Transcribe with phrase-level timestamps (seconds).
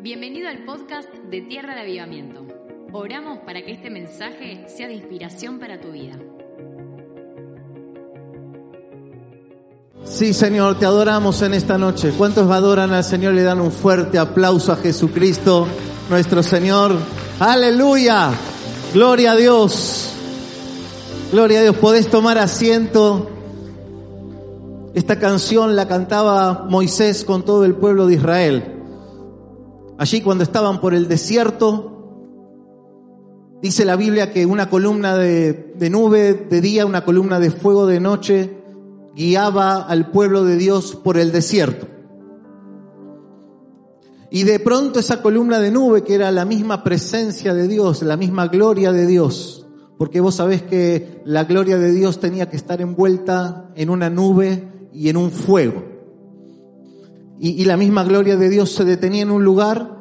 [0.00, 2.46] Bienvenido al podcast de Tierra de Avivamiento.
[2.92, 6.16] Oramos para que este mensaje sea de inspiración para tu vida.
[10.04, 12.12] Sí, Señor, te adoramos en esta noche.
[12.16, 13.34] ¿Cuántos adoran al Señor?
[13.34, 15.66] Le dan un fuerte aplauso a Jesucristo,
[16.08, 16.92] nuestro Señor.
[17.40, 18.30] Aleluya.
[18.94, 20.12] Gloria a Dios.
[21.32, 21.76] Gloria a Dios.
[21.76, 23.30] Podés tomar asiento.
[24.94, 28.77] Esta canción la cantaba Moisés con todo el pueblo de Israel.
[29.98, 31.98] Allí cuando estaban por el desierto,
[33.60, 37.98] dice la Biblia que una columna de, nube de día, una columna de fuego de
[37.98, 38.62] noche,
[39.16, 41.88] guiaba al pueblo de Dios por el desierto.
[44.30, 48.16] Y de pronto esa columna de nube, que era la misma presencia de Dios, la
[48.16, 49.66] misma gloria de Dios,
[49.98, 54.90] porque vos sabés que la gloria de Dios tenía que estar envuelta en una nube
[54.92, 55.97] y en un fuego
[57.40, 59.96] y, la misma gloria de Dios se detenía en un lugar,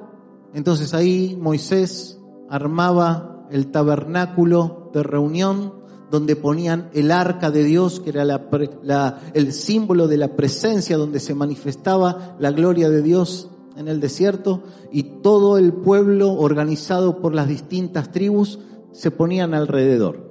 [0.54, 2.20] entonces ahí Moisés
[2.50, 5.74] armaba el tabernáculo de reunión
[6.10, 11.36] donde ponían el arca de Dios, que era el símbolo de la presencia donde se
[11.36, 17.48] manifestaba la gloria de Dios en el desierto, y todo el pueblo organizado por las
[17.48, 18.60] distintas tribus
[18.94, 20.28] se ponían alrededor.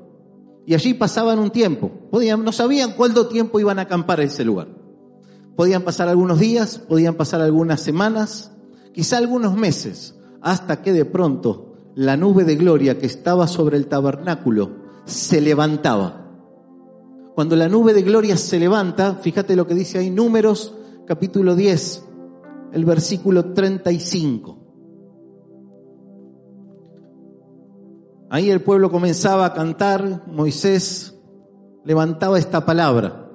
[0.67, 4.45] Y allí pasaban un tiempo, podían, no sabían cuánto tiempo iban a acampar en ese
[4.45, 4.86] lugar.
[5.57, 8.53] Podían pasar algunos días, podían pasar algunas semanas,
[8.93, 13.87] quizá algunos meses, hasta que de pronto la nube de gloria que estaba sobre el
[13.87, 14.71] tabernáculo
[15.07, 16.27] se levantaba.
[17.35, 20.75] Cuando la nube de gloria se levanta, fíjate lo que dice ahí Números
[21.07, 22.05] capítulo 10,
[22.73, 24.59] el versículo 35.
[28.29, 31.19] Ahí el pueblo comenzaba a cantar, Moisés
[31.85, 33.26] levantaba esta palabra.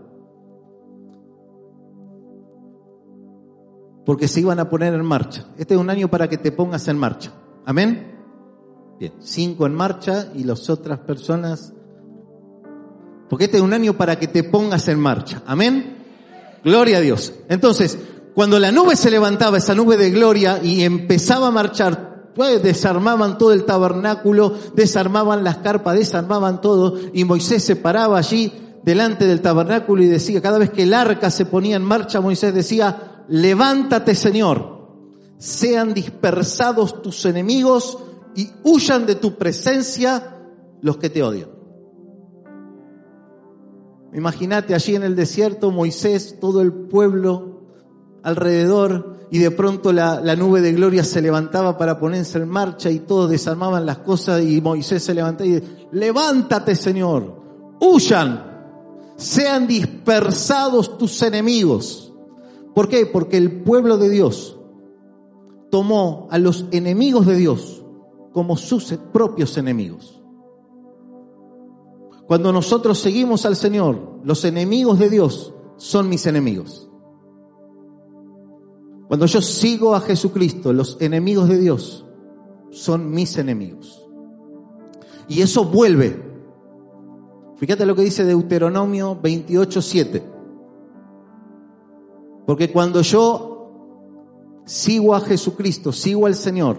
[4.11, 5.45] Porque se iban a poner en marcha.
[5.57, 7.31] Este es un año para que te pongas en marcha.
[7.65, 8.13] Amén.
[8.99, 11.71] Bien, cinco en marcha y las otras personas.
[13.29, 15.43] Porque este es un año para que te pongas en marcha.
[15.45, 15.95] Amén.
[16.61, 17.31] Gloria a Dios.
[17.47, 17.97] Entonces,
[18.35, 23.37] cuando la nube se levantaba, esa nube de gloria, y empezaba a marchar, pues desarmaban
[23.37, 28.51] todo el tabernáculo, desarmaban las carpas, desarmaban todo, y Moisés se paraba allí
[28.83, 32.53] delante del tabernáculo y decía, cada vez que el arca se ponía en marcha, Moisés
[32.53, 34.89] decía, levántate Señor,
[35.37, 37.97] sean dispersados tus enemigos
[38.35, 40.37] y huyan de tu presencia
[40.81, 41.49] los que te odian.
[44.13, 47.61] Imagínate allí en el desierto, Moisés, todo el pueblo
[48.23, 52.99] alrededor, y de pronto la, nube de gloria se levantaba para ponerse en marcha y
[52.99, 57.41] todos desarmaban las cosas y Moisés se levantaba y dice, levántate Señor,
[57.79, 62.10] huyan, sean dispersados tus enemigos.
[62.73, 63.05] ¿Por qué?
[63.05, 64.57] Porque el pueblo de Dios
[65.69, 67.83] tomó a los enemigos de Dios
[68.31, 70.21] como sus propios enemigos.
[72.27, 76.89] Cuando nosotros seguimos al Señor, los enemigos de Dios son mis enemigos.
[79.07, 82.05] Cuando yo sigo a Jesucristo, los enemigos de Dios
[82.69, 84.07] son mis enemigos.
[85.27, 86.23] Y eso vuelve.
[87.57, 90.30] Fíjate lo que dice Deuteronomio 28, 7.
[92.45, 93.51] Porque cuando yo
[94.65, 96.77] sigo a Jesucristo, sigo al Señor,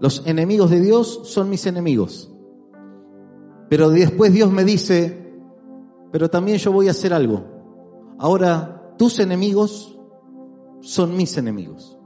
[0.00, 2.30] los enemigos de Dios son mis enemigos.
[3.68, 5.32] Pero después Dios me dice,
[6.12, 7.44] pero también yo voy a hacer algo.
[8.18, 9.98] Ahora tus enemigos
[10.80, 11.98] son mis enemigos.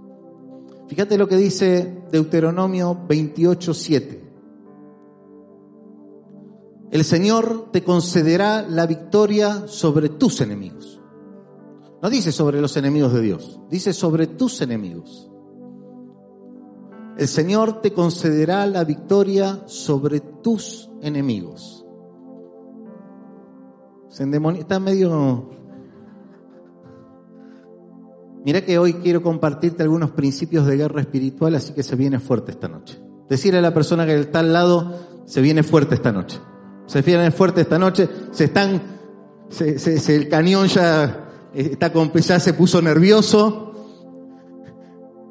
[0.88, 4.22] Fíjate lo que dice Deuteronomio 28, 7.
[6.90, 11.01] El Señor te concederá la victoria sobre tus enemigos.
[12.02, 15.30] No dice sobre los enemigos de Dios, dice sobre tus enemigos.
[17.16, 21.86] El Señor te concederá la victoria sobre tus enemigos.
[24.08, 24.24] Se
[24.58, 25.50] está medio...
[28.44, 32.50] Mira que hoy quiero compartirte algunos principios de guerra espiritual, así que se viene fuerte
[32.50, 33.00] esta noche.
[33.28, 36.40] Decirle a la persona que está al lado, se viene fuerte esta noche.
[36.86, 38.82] Se viene fuerte esta noche, se están,
[39.48, 43.68] se, el cañón ya está con, ya se puso nervioso.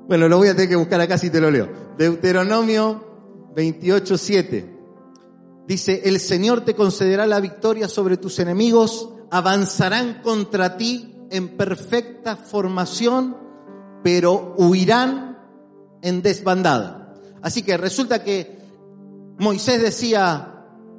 [0.08, 1.70] Bueno, lo voy a tener que buscar acá si te lo leo.
[1.98, 4.78] Deuteronomio 28, 7.
[5.68, 12.36] Dice, el Señor te concederá la victoria sobre tus enemigos, avanzarán contra ti en perfecta
[12.36, 13.38] formación,
[14.04, 15.38] pero huirán
[16.02, 17.14] en desbandada.
[17.42, 18.60] Así que resulta que
[19.38, 20.51] Moisés decía,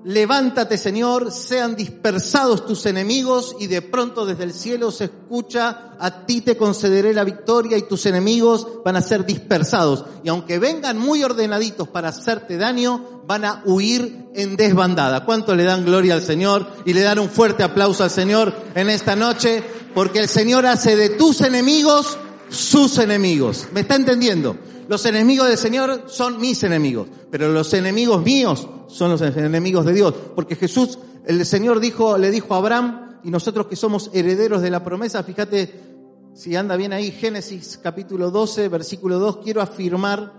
[0.04, 6.26] levántate Señor, sean dispersados tus enemigos y de pronto desde el cielo se escucha, a
[6.26, 10.04] ti te concederé la victoria y tus enemigos van a ser dispersados.
[10.24, 15.24] Y aunque vengan muy ordenaditos para hacerte daño, van a huir en desbandada.
[15.24, 16.66] ¿Cuánto le dan gloria al Señor?
[16.84, 19.62] Y le dan un fuerte aplauso al Señor en esta noche,
[19.94, 22.18] porque el Señor hace de tus enemigos
[22.52, 23.68] sus enemigos.
[23.72, 24.56] ¿Me está entendiendo?
[24.88, 29.92] Los enemigos del Señor son mis enemigos, pero los enemigos míos son los enemigos de
[29.92, 30.14] Dios.
[30.34, 34.70] Porque Jesús, el Señor dijo, le dijo a Abraham, y nosotros que somos herederos de
[34.70, 35.92] la promesa, fíjate
[36.34, 40.32] si anda bien ahí, Génesis capítulo 12, versículo 2, quiero afirmar,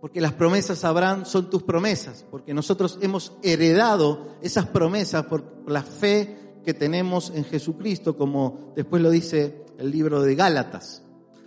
[0.00, 5.82] porque las promesas Abraham son tus promesas, porque nosotros hemos heredado esas promesas por la
[5.82, 11.02] fe que tenemos en Jesucristo, como después lo dice el libro de Gálatas.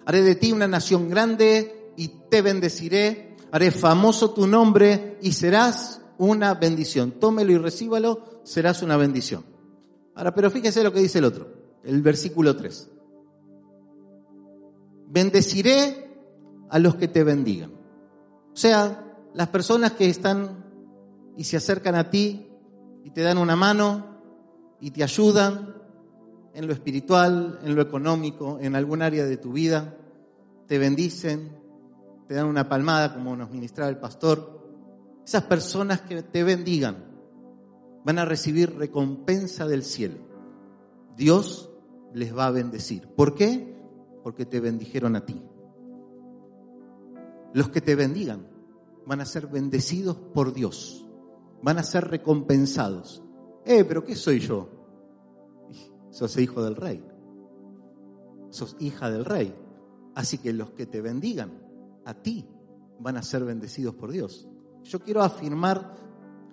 [0.06, 3.36] Haré de ti una nación grande y te bendeciré.
[3.52, 7.12] Haré famoso tu nombre y serás una bendición.
[7.12, 9.44] Tómelo y recíbalo, serás una bendición.
[10.16, 11.48] Ahora, pero fíjese lo que dice el otro,
[11.84, 12.90] el versículo 3.
[15.08, 16.12] Bendeciré
[16.70, 17.72] a los que te bendigan.
[18.54, 19.04] O sea,
[19.34, 20.66] las personas que están
[21.38, 22.50] y se acercan a ti
[23.04, 24.18] y te dan una mano
[24.80, 25.81] y te ayudan
[26.54, 29.98] en lo espiritual, en lo económico, en algún área de tu vida,
[30.68, 31.58] te bendicen,
[32.28, 34.62] te dan una palmada como nos ministraba el pastor.
[35.26, 37.12] Esas personas que te bendigan
[38.04, 40.16] van a recibir recompensa del cielo.
[41.16, 41.70] Dios
[42.14, 43.08] les va a bendecir.
[43.08, 43.78] ¿Por qué?
[44.24, 45.42] Porque te bendijeron a ti.
[47.54, 48.48] Los que te bendigan
[49.06, 51.06] van a ser bendecidos por Dios.
[51.62, 53.24] Van a ser recompensados.
[53.66, 54.81] Eh, pero ¿qué soy yo?
[56.12, 57.04] Sos hijo del rey,
[58.50, 59.56] sos hija del rey.
[60.14, 61.52] Así que los que te bendigan
[62.06, 62.48] a ti
[63.00, 64.48] van a ser bendecidos por Dios.
[64.84, 65.96] Yo quiero afirmar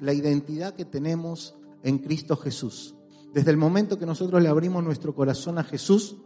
[0.00, 2.94] la identidad que tenemos en Cristo Jesús.
[3.32, 6.16] Desde el momento que nosotros le abrimos nuestro corazón a Jesús,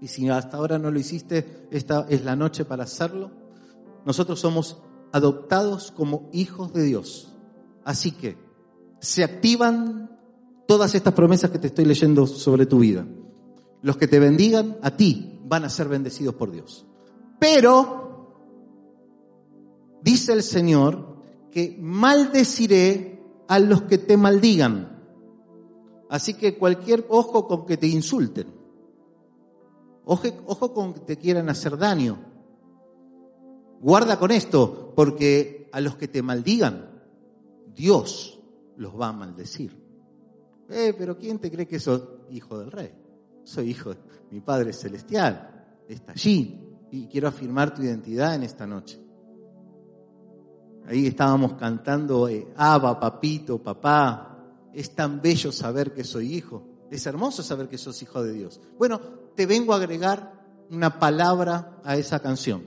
[0.00, 3.30] y si hasta ahora no lo hiciste, esta es la noche para hacerlo,
[4.04, 4.82] nosotros somos
[5.12, 7.34] adoptados como hijos de Dios.
[7.84, 8.36] Así que
[9.00, 10.15] se activan
[10.66, 13.06] todas estas promesas que te estoy leyendo sobre tu vida.
[13.82, 16.86] Los que te bendigan a ti van a ser bendecidos por Dios.
[17.38, 18.32] Pero,
[20.02, 21.16] dice el Señor,
[21.50, 24.96] que maldeciré a los que te maldigan.
[26.08, 28.54] Así que cualquier ojo con que te insulten.
[30.04, 32.18] Ojo, con que te quieran hacer daño.
[33.80, 37.02] Guarda con esto, porque a los que te maldigan,
[37.74, 38.40] Dios
[38.76, 39.85] los va a maldecir.
[40.68, 42.92] Eh, pero ¿quién te cree que sos hijo del rey?
[43.44, 45.66] Soy hijo de mi Padre Celestial.
[45.88, 46.62] Está allí.
[46.90, 49.00] Y quiero afirmar tu identidad en esta noche.
[50.86, 54.38] Ahí estábamos cantando, eh, Abba, papito, papá.
[54.72, 56.76] Es tan bello saber que soy hijo.
[56.90, 58.60] Es hermoso saber que sos hijo de Dios.
[58.78, 59.00] Bueno,
[59.34, 60.36] te vengo a agregar
[60.70, 62.64] una palabra a esa canción,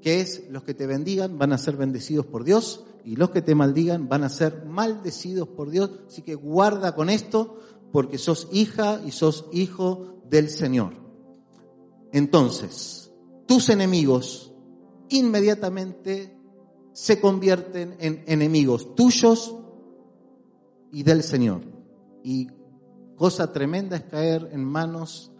[0.00, 3.42] que es los que te bendigan van a ser bendecidos por Dios y los que
[3.42, 5.90] te maldigan van a ser maldecidos por Dios.
[6.08, 7.58] Así que guarda con esto
[7.92, 10.94] porque sos hija y sos hijo del Señor.
[12.12, 13.12] Entonces,
[13.46, 14.52] tus enemigos
[15.08, 16.36] inmediatamente
[16.92, 19.54] se convierten en enemigos tuyos
[20.90, 21.62] y del Señor.
[22.24, 22.48] Y
[23.16, 25.30] cosa tremenda es caer en manos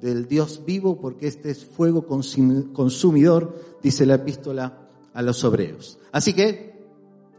[0.00, 5.98] del Dios vivo porque este es fuego consumidor, dice la epístola a los obreros.
[6.12, 6.70] Así que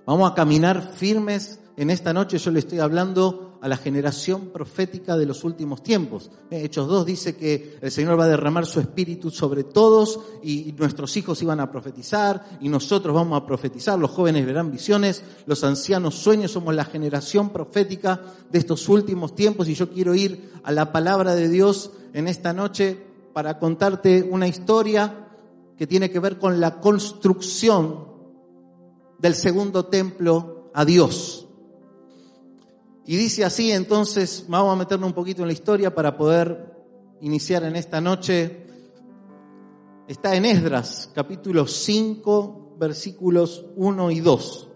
[0.06, 2.38] Vamos a caminar firmes en esta noche.
[2.38, 6.32] Yo le estoy hablando a la generación profética de los últimos tiempos.
[6.50, 10.74] Eh, Hechos 2 dice que el Señor va a derramar su espíritu sobre todos y
[10.78, 14.00] nuestros hijos iban a profetizar y nosotros vamos a profetizar.
[14.00, 16.52] Los jóvenes verán visiones, los ancianos sueños.
[16.52, 18.20] Somos la generación profética
[18.52, 22.54] de estos últimos tiempos y yo quiero ir a la palabra de Dios en esta
[22.54, 22.98] noche
[23.34, 25.28] para contarte una historia
[25.78, 28.08] que tiene que ver con la construcción
[29.20, 31.41] del segundo templo a Dios.
[33.12, 36.74] Y dice así, entonces, vamos a meternos un poquito en la historia para poder
[37.20, 38.66] iniciar en esta noche.
[40.08, 44.70] Está en Esdras, capítulo 5, versículos 1 y 2.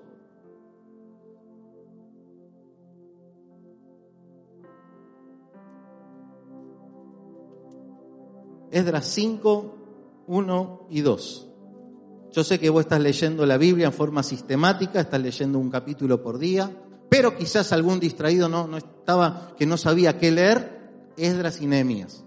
[8.69, 9.75] Esdras 5,
[10.27, 11.47] 1 y 2.
[12.33, 16.21] Yo sé que vos estás leyendo la Biblia en forma sistemática, estás leyendo un capítulo
[16.21, 16.84] por día,
[17.15, 22.25] pero quizás algún distraído no, no estaba, que no sabía qué leer, Esdras y Nehemías.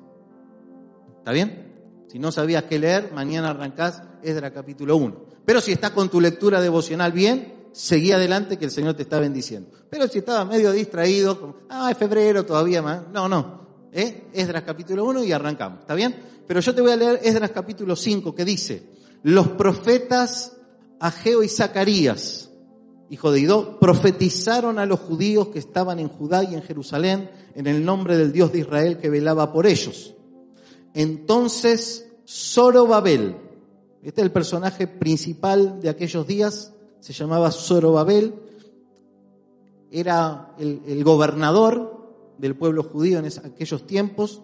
[1.19, 2.07] ¿Está bien?
[2.11, 5.27] Si no sabías qué leer, mañana arrancás Esdras capítulo 1.
[5.45, 9.21] Pero si estás con tu lectura devocional bien, seguí adelante que el Señor te está
[9.21, 9.69] bendiciendo.
[9.91, 13.03] Pero si estaba medio distraído, como, ah, es febrero todavía más.
[13.13, 13.89] No, no.
[13.93, 14.29] ¿Eh?
[14.33, 15.81] Esdras capítulo 1 y arrancamos.
[15.81, 16.17] ¿Está bien?
[16.47, 18.89] Pero yo te voy a leer Esdras capítulo 5 que dice,
[19.23, 20.57] los profetas
[20.99, 22.48] Ageo y Zacarías,
[23.11, 27.67] hijo de Idó, profetizaron a los judíos que estaban en Judá y en Jerusalén en
[27.67, 30.15] el nombre del Dios de Israel que velaba por ellos.
[30.95, 33.37] Entonces Zorobabel,
[34.03, 38.35] este es el personaje principal de aquellos días, se llamaba Zorobabel,
[39.91, 44.43] era el, gobernador del pueblo judío en aquellos tiempos,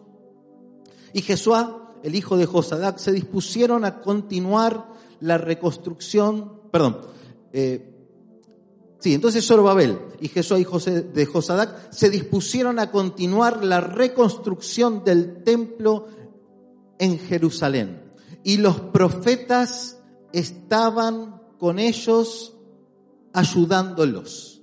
[1.12, 4.88] y Jesuá, el hijo de Josadac, se dispusieron a continuar
[5.20, 7.00] la reconstrucción, perdón,
[7.52, 7.93] eh,
[9.04, 15.44] Sí, entonces Zorobabel y Jesús hijo de Josadac se dispusieron a continuar la reconstrucción del
[15.44, 16.06] templo
[16.98, 18.14] en Jerusalén.
[18.44, 20.00] Y los profetas
[20.32, 22.56] estaban con ellos
[23.34, 24.62] ayudándolos.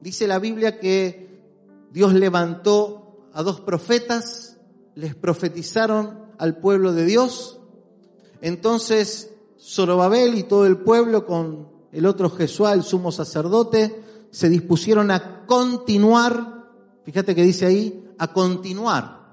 [0.00, 1.42] Dice la Biblia que
[1.90, 4.56] Dios levantó a dos profetas,
[4.94, 7.58] les profetizaron al pueblo de Dios.
[8.40, 15.10] Entonces Zorobabel y todo el pueblo con el otro Jesús, el sumo sacerdote, se dispusieron
[15.10, 16.64] a continuar,
[17.04, 19.24] fíjate que dice ahí, a continuar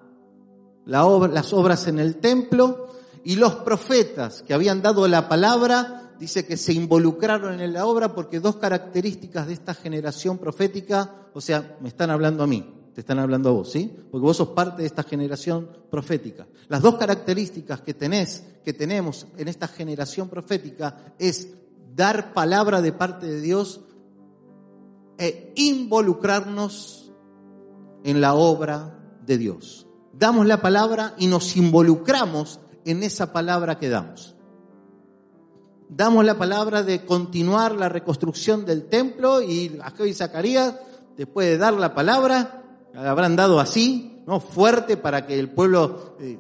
[0.86, 2.88] las obras en el templo
[3.24, 8.14] y los profetas que habían dado la palabra, dice que se involucraron en la obra
[8.14, 13.02] porque dos características de esta generación profética, o sea, me están hablando a mí, te
[13.02, 13.92] están hablando a vos, ¿sí?
[14.12, 16.48] Porque vos sos parte de esta generación profética.
[16.68, 21.48] Las dos características que tenés, que tenemos en esta generación profética es
[21.96, 23.82] dar palabra de parte de Dios
[25.18, 27.12] e involucrarnos
[28.04, 29.88] en la obra de Dios.
[30.14, 34.36] Damos la palabra y nos involucramos en esa palabra que damos.
[35.90, 40.76] Damos la palabra de continuar la reconstrucción del templo y Ageo y Zacarías,
[41.18, 44.40] después de dar la palabra, la habrán dado así, ¿no?
[44.40, 46.40] Fuerte para que el pueblo eh,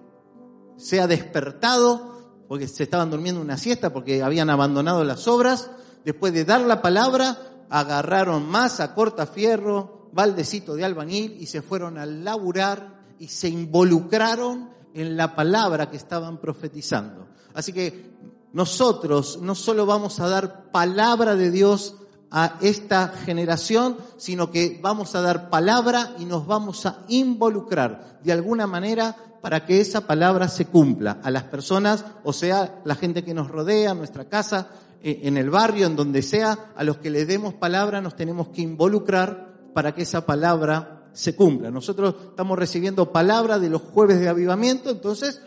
[0.77, 2.11] sea despertado
[2.51, 5.72] porque se estaban durmiendo una siesta, porque habían abandonado las obras.
[6.03, 7.38] Después de dar la palabra,
[7.70, 15.15] agarraron masa, cortafierro, baldecito de albañil y se fueron a laburar y se involucraron en
[15.15, 17.29] la palabra que estaban profetizando.
[17.53, 18.17] Así que
[18.51, 21.96] nosotros no solo vamos a dar palabra de Dios
[22.31, 28.34] a esta generación, sino que vamos a dar palabra y nos vamos a involucrar de
[28.34, 33.24] alguna manera para que esa palabra se cumpla a las personas, o sea, la gente
[33.24, 34.69] que nos rodea, nuestra casa,
[35.03, 38.50] eh, en el barrio, en donde sea, a los que le demos palabra nos tenemos
[38.50, 41.71] que involucrar para que esa palabra se cumpla.
[41.71, 45.41] Nosotros estamos recibiendo palabra de los jueves de avivamiento, entonces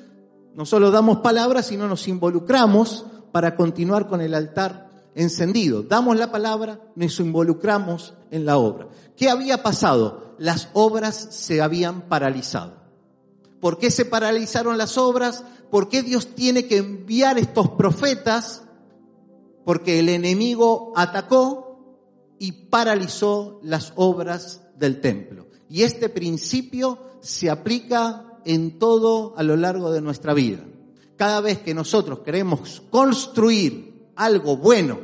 [0.55, 5.83] no solo damos palabra, sino nos involucramos para continuar con el altar encendido.
[5.83, 8.89] Damos la palabra, nos involucramos en la obra.
[9.17, 10.35] ¿Qué había pasado?
[10.39, 12.84] Las obras se habían paralizado.
[13.65, 15.43] ¿Por qué se paralizaron las obras?
[15.71, 18.63] ¿Por qué Dios tiene que enviar estos profetas?
[19.65, 25.47] Porque el enemigo atacó y paralizó las obras del templo.
[25.71, 30.63] Y este principio se aplica en todo a lo largo de nuestra vida.
[31.17, 34.99] Cada vez que nosotros queremos construir algo bueno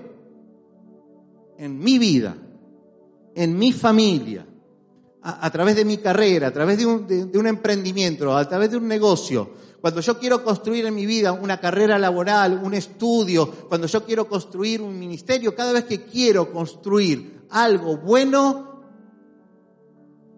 [1.56, 2.36] en mi vida,
[3.34, 4.46] en mi familia,
[5.22, 9.50] a, través de mi carrera, a través de un, emprendimiento, a través de un negocio,
[9.80, 14.28] cuando yo quiero construir en mi vida una carrera laboral, un estudio, cuando yo quiero
[14.28, 18.82] construir un ministerio, cada vez que quiero construir algo bueno,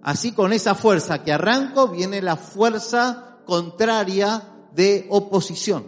[0.03, 5.87] así con esa fuerza que arranco, viene la fuerza contraria de oposición.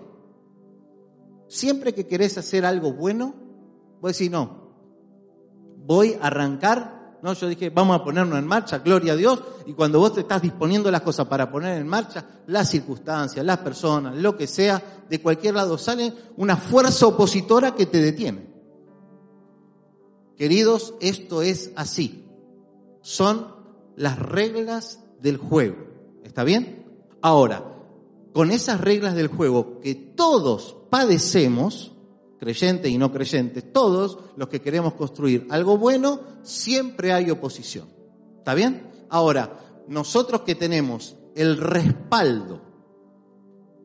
[1.49, 3.35] Siempre que querés hacer algo bueno,
[4.01, 4.65] voy a decir, no,
[5.79, 9.43] voy a arrancar no, yo dije, vamos a ponernos en marcha, gloria a Dios.
[9.65, 13.61] Y cuando vos te estás disponiendo las cosas para poner en marcha, las circunstancias, las
[13.61, 18.47] personas, lo que sea, de cualquier lado sale una fuerza opositora que te detiene.
[20.37, 22.29] Queridos, esto es así.
[23.01, 23.55] Son
[23.97, 25.77] las reglas del juego.
[26.25, 26.85] ¿Está bien?
[27.23, 27.65] Ahora,
[28.35, 31.94] con esas reglas del juego que todos padecemos,
[32.45, 37.89] creyentes y no creyentes, todos los que queremos construir algo bueno, siempre hay oposición.
[38.37, 38.91] ¿Está bien?
[39.09, 42.61] Ahora, nosotros que tenemos el respaldo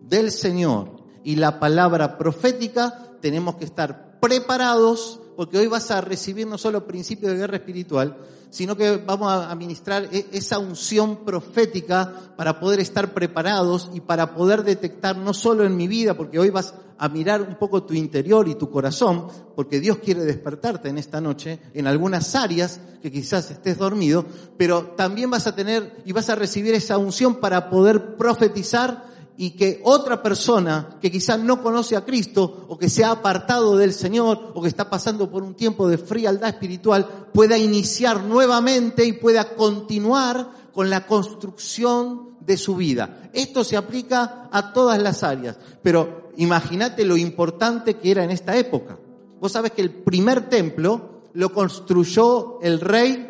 [0.02, 6.46] del Señor y la palabra profética, tenemos que estar preparados porque hoy vas a recibir
[6.46, 8.18] no solo principios de guerra espiritual,
[8.50, 14.36] sino que vamos a administrar e-, esa unción profética para poder estar preparados y para
[14.36, 17.94] poder detectar no solo en mi vida, porque hoy vas a mirar un poco tu
[17.94, 23.10] interior y tu corazón, porque Dios quiere despertarte en esta noche en algunas áreas que
[23.10, 24.26] quizás estés dormido,
[24.58, 29.09] pero también vas a tener y vas a recibir esa unción para poder profetizar
[29.42, 33.78] y que otra persona que quizás no conoce a Cristo o que se ha apartado
[33.78, 39.06] del Señor o que está pasando por un tiempo de frialdad espiritual pueda iniciar nuevamente
[39.06, 43.30] y pueda continuar con la construcción de su vida.
[43.32, 48.58] Esto se aplica a todas las áreas, pero imagínate lo importante que era en esta
[48.58, 49.00] época.
[49.40, 53.26] Vos sabés que el primer templo lo construyó el rey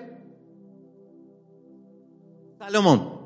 [2.58, 3.20] Salomón.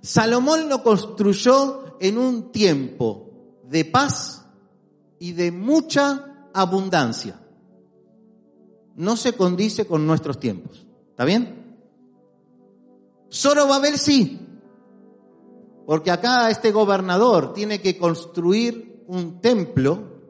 [0.00, 3.30] Salomón lo construyó en un tiempo
[3.62, 4.44] de paz
[5.18, 7.40] y de mucha abundancia.
[8.94, 10.86] No se condice con nuestros tiempos.
[11.08, 11.78] ¿Está bien?
[13.32, 14.38] Zorobabel sí.
[15.86, 20.20] Porque acá este gobernador tiene que construir un templo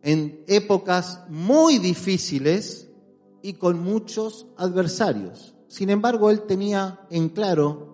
[0.00, 2.88] en épocas muy difíciles
[3.42, 5.54] y con muchos adversarios.
[5.68, 7.91] Sin embargo, él tenía en claro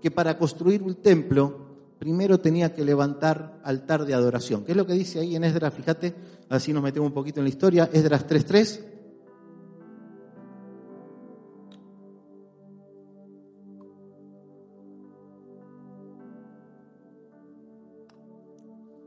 [0.00, 4.64] que para construir un templo primero tenía que levantar altar de adoración.
[4.64, 5.74] ¿Qué es lo que dice ahí en Esdras?
[5.74, 6.14] Fíjate,
[6.48, 7.90] así nos metemos un poquito en la historia.
[7.92, 8.80] Esdras 3.3.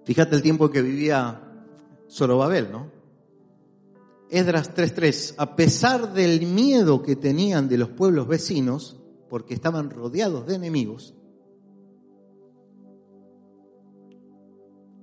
[0.06, 1.42] Fíjate el tiempo que vivía
[2.10, 2.92] Zorobabel, ¿no?
[4.30, 5.36] Esdras 3.3.
[5.38, 8.98] A pesar del miedo que tenían de los pueblos vecinos,
[9.34, 11.16] porque estaban rodeados de enemigos,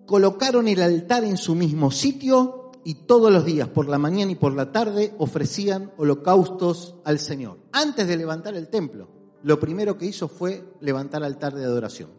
[0.06, 4.36] colocaron el altar en su mismo sitio y todos los días, por la mañana y
[4.36, 7.58] por la tarde, ofrecían holocaustos al Señor.
[7.72, 9.08] Antes de levantar el templo,
[9.42, 12.10] lo primero que hizo fue levantar altar de adoración.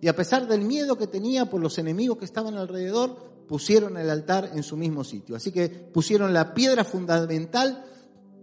[0.00, 3.14] Y a pesar del miedo que tenía por los enemigos que estaban alrededor,
[3.46, 5.36] pusieron el altar en su mismo sitio.
[5.36, 7.84] Así que pusieron la piedra fundamental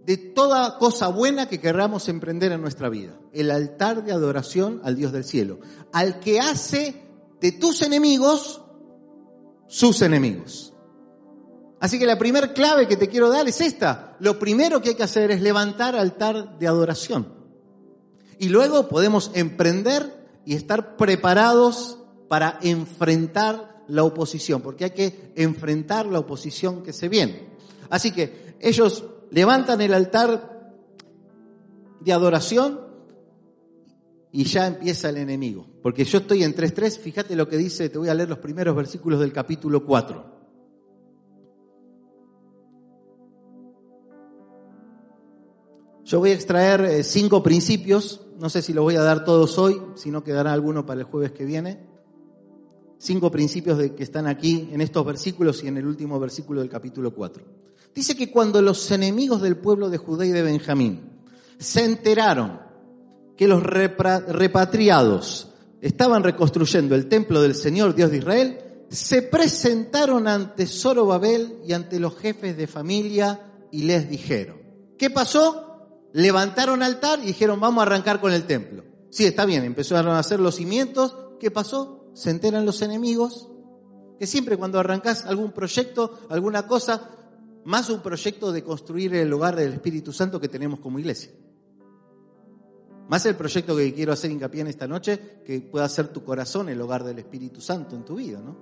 [0.06, 3.18] de toda cosa buena que querramos emprender en nuestra vida.
[3.32, 5.58] El altar de adoración al Dios del cielo,
[5.92, 7.02] al que hace
[7.40, 8.62] de tus enemigos
[9.66, 10.72] sus enemigos.
[11.80, 14.16] Así que la primera clave que te quiero dar es esta.
[14.20, 17.34] Lo primero que hay que hacer es levantar altar de adoración.
[18.38, 26.06] Y luego podemos emprender y estar preparados para enfrentar la oposición, porque hay que enfrentar
[26.06, 27.48] la oposición que se viene.
[27.90, 30.74] Así que ellos levantan el altar
[32.00, 32.80] de adoración
[34.32, 35.66] y ya empieza el enemigo.
[35.82, 38.76] Porque yo estoy en 3.3, fíjate lo que dice, te voy a leer los primeros
[38.76, 40.36] versículos del capítulo 4.
[46.04, 49.58] Yo voy a extraer eh, cinco principios, no sé si los voy a dar todos
[49.58, 51.84] hoy, si no quedará alguno para el jueves que viene.
[52.98, 56.70] Cinco principios de, que están aquí en estos versículos y en el último versículo del
[56.70, 57.65] capítulo 4.
[57.96, 61.00] Dice que cuando los enemigos del pueblo de Judá y de Benjamín
[61.58, 62.60] se enteraron
[63.38, 65.48] que los repatriados
[65.80, 68.58] estaban reconstruyendo el templo del Señor Dios de Israel,
[68.90, 73.40] se presentaron ante Zorobabel y ante los jefes de familia
[73.72, 74.60] y les dijeron,
[74.98, 75.88] ¿qué pasó?
[76.12, 78.84] Levantaron altar y dijeron, vamos a arrancar con el templo.
[79.08, 82.10] Sí, está bien, empezaron a hacer los cimientos, ¿qué pasó?
[82.12, 83.48] Se enteran los enemigos,
[84.18, 87.15] que siempre cuando arrancás algún proyecto, alguna cosa,
[87.66, 91.32] más un proyecto de construir el hogar del Espíritu Santo que tenemos como iglesia.
[93.08, 96.68] Más el proyecto que quiero hacer hincapié en esta noche, que pueda ser tu corazón
[96.68, 98.56] el hogar del Espíritu Santo en tu vida, ¿no?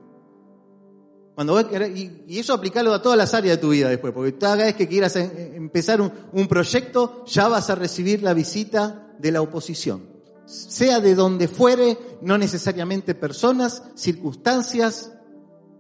[1.35, 4.75] Cuando y, eso aplicarlo a todas las áreas de tu vida después, porque cada vez
[4.75, 10.09] que quieras empezar un, un proyecto, ya vas a recibir la visita de la oposición.
[10.47, 15.13] Sea de donde fuere, no necesariamente personas, circunstancias,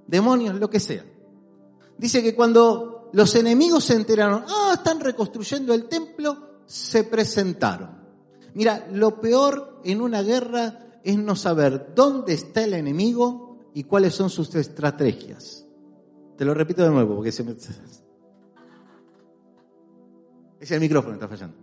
[0.06, 1.04] demonios, lo que sea.
[1.96, 7.90] Dice que cuando los enemigos se enteraron, ah, están reconstruyendo el templo, se presentaron.
[8.55, 14.16] Mira, lo peor en una guerra es no saber dónde está el enemigo y cuáles
[14.16, 15.64] son sus estrategias.
[16.37, 17.55] Te lo repito de nuevo porque se me...
[20.59, 21.57] Es el micrófono está fallando.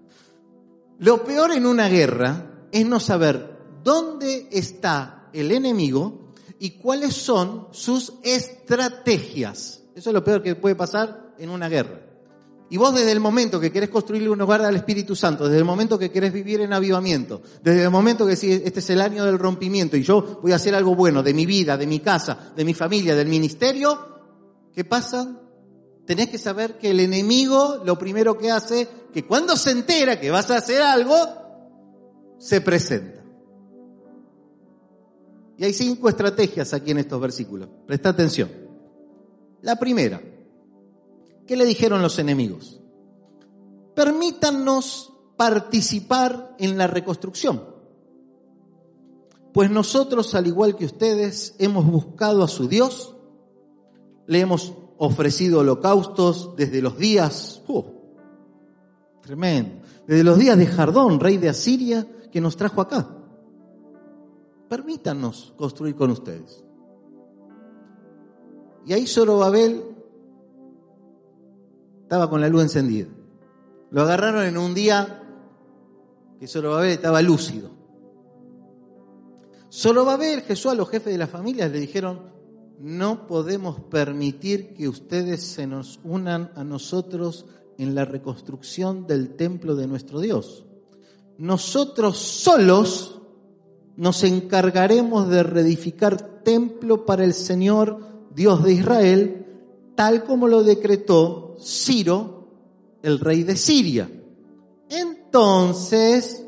[0.99, 7.67] Lo peor en una guerra es no saber dónde está el enemigo y cuáles son
[7.71, 9.80] sus estrategias.
[9.95, 11.99] Eso es lo peor que puede pasar en una guerra.
[12.69, 15.65] Y vos desde el momento que querés construirle un hogar al Espíritu Santo, desde el
[15.65, 19.25] momento que querés vivir en avivamiento, desde el momento que si este es el año
[19.25, 22.53] del rompimiento y yo voy a hacer algo bueno de mi vida, de mi casa,
[22.55, 23.99] de mi familia, del ministerio,
[24.73, 25.41] ¿qué pasa?
[26.05, 30.29] tenés que saber que el enemigo lo primero que hace, que cuando se entera que
[30.29, 31.15] vas a hacer algo,
[32.37, 33.23] se presenta.
[35.57, 37.69] Y hay cinco estrategias aquí en estos versículos.
[37.87, 38.60] Presta atención.
[39.61, 40.21] La primera,
[41.45, 42.79] ¿qué le dijeron los enemigos?
[43.95, 47.63] Permítanos participar en la reconstrucción.
[49.53, 53.15] Pues nosotros, al igual que ustedes, hemos buscado a su Dios,
[54.27, 57.83] le hemos ofrecido holocaustos desde los días, uh,
[59.21, 63.09] tremendo, desde los días de Jardón, rey de Asiria, que nos trajo acá.
[64.69, 66.63] Permítanos construir con ustedes.
[68.85, 69.83] Y ahí Zorobabel
[72.03, 73.07] estaba con la luz encendida.
[73.91, 75.23] Lo agarraron en un día
[76.39, 77.69] que Zorobabel estaba lúcido.
[79.71, 82.31] Zorobabel, Jesús, a los jefes de las familias le dijeron,
[82.79, 87.45] no podemos permitir que ustedes se nos unan a nosotros
[87.77, 90.65] en la reconstrucción del templo de nuestro Dios.
[91.37, 93.21] Nosotros solos
[93.95, 99.45] nos encargaremos de reedificar templo para el Señor Dios de Israel,
[99.95, 102.47] tal como lo decretó Ciro,
[103.03, 104.09] el rey de Siria.
[104.89, 106.45] Entonces,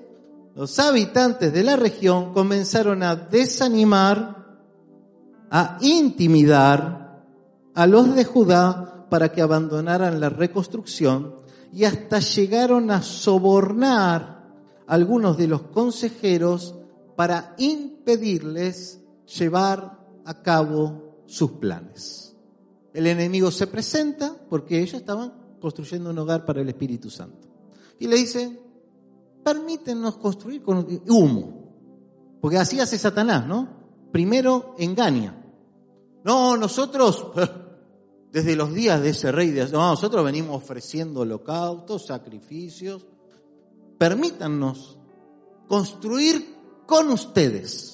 [0.56, 4.60] los habitantes de la región comenzaron a desanimar,
[5.50, 7.24] a intimidar
[7.74, 11.36] a los de Judá para que abandonaran la reconstrucción
[11.72, 14.44] y hasta llegaron a sobornar
[14.88, 16.76] a algunos de los consejeros
[17.16, 22.36] para impedirles llevar a cabo sus planes.
[22.94, 27.48] El enemigo se presenta porque ellos estaban construyendo un hogar para el Espíritu Santo.
[27.98, 28.62] Y le dice,
[29.44, 32.38] permítenos construir con humo.
[32.40, 33.68] Porque así hace Satanás, ¿no?
[34.12, 35.44] Primero engaña.
[36.24, 37.26] No, nosotros,
[38.32, 43.08] desde los días de ese rey, de, no, nosotros venimos ofreciendo holocaustos, sacrificios.
[43.98, 45.00] Permítanos
[45.68, 47.93] construir con ustedes.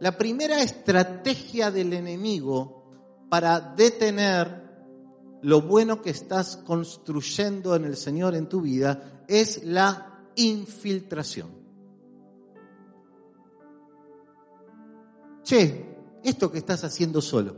[0.00, 2.84] La primera estrategia del enemigo
[3.30, 4.66] para detener
[5.42, 11.48] lo bueno que estás construyendo en el Señor en tu vida es la infiltración.
[15.42, 17.54] Che, esto que estás haciendo solo,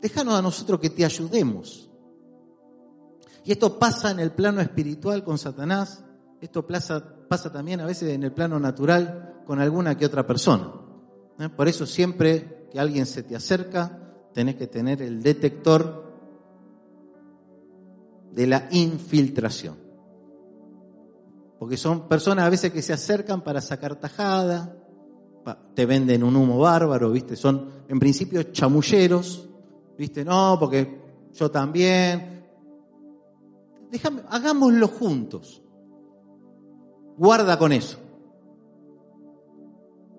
[0.00, 1.90] déjanos a nosotros que te ayudemos.
[3.44, 6.04] Y esto pasa en el plano espiritual con Satanás,
[6.40, 10.87] esto pasa, pasa también a veces en el plano natural con alguna que otra persona.
[11.38, 11.48] ¿Eh?
[11.48, 13.98] Por eso siempre que alguien se te acerca,
[14.32, 16.04] tenés que tener el detector
[18.32, 19.76] de la infiltración.
[21.58, 24.76] Porque son personas a veces que se acercan para sacar tajada,
[25.74, 27.36] te venden un humo bárbaro, ¿viste?
[27.36, 29.48] Son en principio chamulleros,
[29.96, 30.24] ¿viste?
[30.24, 31.00] No, porque
[31.32, 32.44] yo también.
[33.90, 35.62] Déjame, hagámoslo juntos.
[37.16, 37.98] Guarda con eso.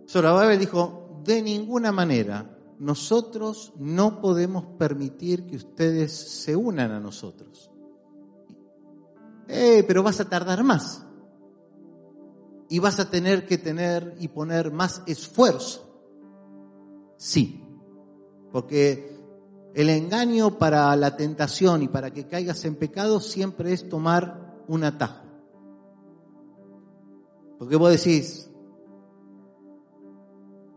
[0.09, 7.69] Zorobabel dijo, de ninguna manera nosotros no podemos permitir que ustedes se unan a nosotros.
[9.47, 11.05] Eh, pero vas a tardar más.
[12.69, 15.85] Y vas a tener que tener y poner más esfuerzo.
[17.17, 17.63] Sí,
[18.51, 19.19] porque
[19.73, 24.83] el engaño para la tentación y para que caigas en pecado siempre es tomar un
[24.83, 25.25] atajo.
[27.57, 28.48] Porque vos decís,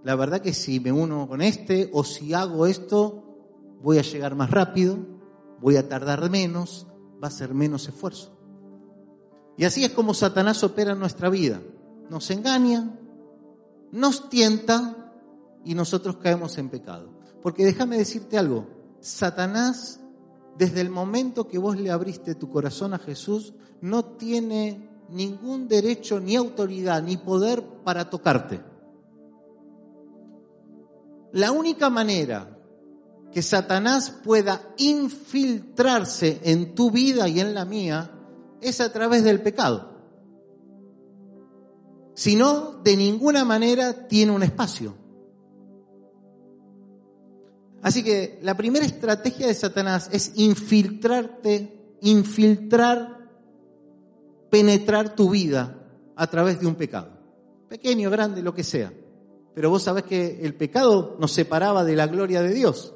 [0.04, 3.22] la verdad que si me uno con este o si hago esto,
[3.82, 4.98] voy a llegar más rápido,
[5.60, 6.86] voy a tardar menos,
[7.22, 8.36] va a ser menos esfuerzo.
[9.56, 11.60] Y así es como Satanás opera en nuestra vida.
[12.10, 12.98] Nos engaña,
[13.92, 15.12] nos tienta
[15.64, 17.10] y nosotros caemos en pecado.
[17.42, 18.66] Porque déjame decirte algo,
[19.00, 20.00] Satanás,
[20.58, 26.18] desde el momento que vos le abriste tu corazón a Jesús, no tiene ningún derecho,
[26.18, 28.71] ni autoridad, ni poder para tocarte.
[31.32, 32.58] La única manera
[33.32, 38.10] que Satanás pueda infiltrarse en tu vida y en la mía
[38.60, 39.90] es a través del pecado.
[42.14, 44.94] Si no, de ninguna manera tiene un espacio.
[47.82, 53.30] Así que la primera estrategia de Satanás es infiltrarte, infiltrar,
[54.50, 55.82] penetrar tu vida
[56.14, 57.08] a través de un pecado.
[57.68, 58.92] Pequeño, grande, lo que sea.
[59.54, 62.94] Pero vos sabés que el pecado nos separaba de la gloria de Dios.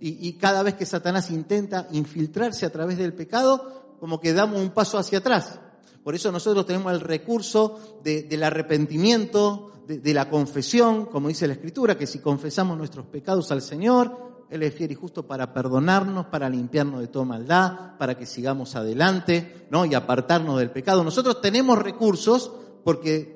[0.00, 4.70] Y, cada vez que Satanás intenta infiltrarse a través del pecado, como que damos un
[4.70, 5.58] paso hacia atrás.
[6.02, 11.96] Por eso nosotros tenemos el recurso del arrepentimiento, de, la confesión, como dice la Escritura,
[11.96, 16.50] que si confesamos nuestros pecados al Señor, Él es fiel y justo para perdonarnos, para
[16.50, 19.86] limpiarnos de toda maldad, para que sigamos adelante, ¿no?
[19.86, 21.02] Y apartarnos del pecado.
[21.04, 22.52] Nosotros tenemos recursos
[22.84, 23.33] porque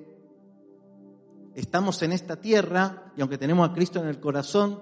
[1.58, 4.80] estamos en esta tierra y aunque tenemos a Cristo en el corazón,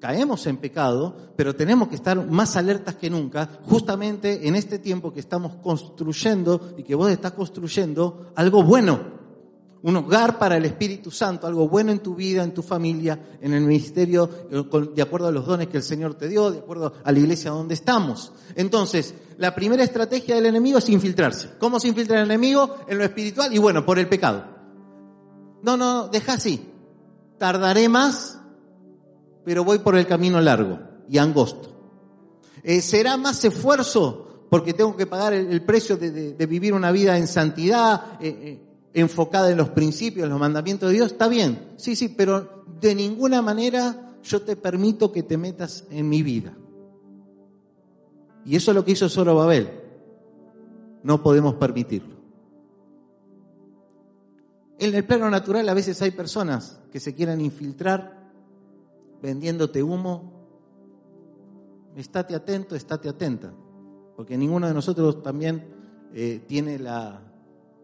[0.00, 5.12] caemos en pecado, pero tenemos que estar más alertas que nunca, justamente en este tiempo
[5.12, 9.22] que estamos construyendo y que vos estás construyendo algo bueno
[9.82, 13.52] un hogar para el Espíritu Santo, algo bueno en tu vida, en tu familia, en
[13.52, 14.30] el ministerio,
[14.94, 17.50] de acuerdo a los dones que el Señor te dio, de acuerdo a la iglesia
[17.50, 18.32] donde estamos.
[18.54, 21.50] Entonces, la primera estrategia del enemigo es infiltrarse.
[21.58, 22.76] ¿Cómo se infiltra el enemigo?
[22.86, 24.61] En lo espiritual y bueno, por el pecado.
[25.62, 26.68] No, no, deja así.
[27.38, 28.38] Tardaré más,
[29.44, 31.70] pero voy por el camino largo y angosto.
[32.62, 37.26] Eh, será más esfuerzo porque tengo que pagar el, precio de, vivir una vida en
[37.26, 38.18] santidad.
[38.20, 38.60] Eh,
[38.94, 42.94] enfocada en los principios, en los mandamientos de Dios, está bien, sí, sí, pero de
[42.94, 46.54] ninguna manera yo te permito que te metas en mi vida.
[48.44, 49.70] Y eso es lo que hizo Zorobabel.
[51.02, 52.11] No podemos permitirlo.
[54.82, 58.32] En el plano natural a veces hay personas que se quieran infiltrar
[59.22, 60.32] vendiéndote humo.
[61.94, 63.54] Estate atento, estate atenta,
[64.16, 65.64] porque ninguno de nosotros también
[66.12, 67.22] eh, tiene la,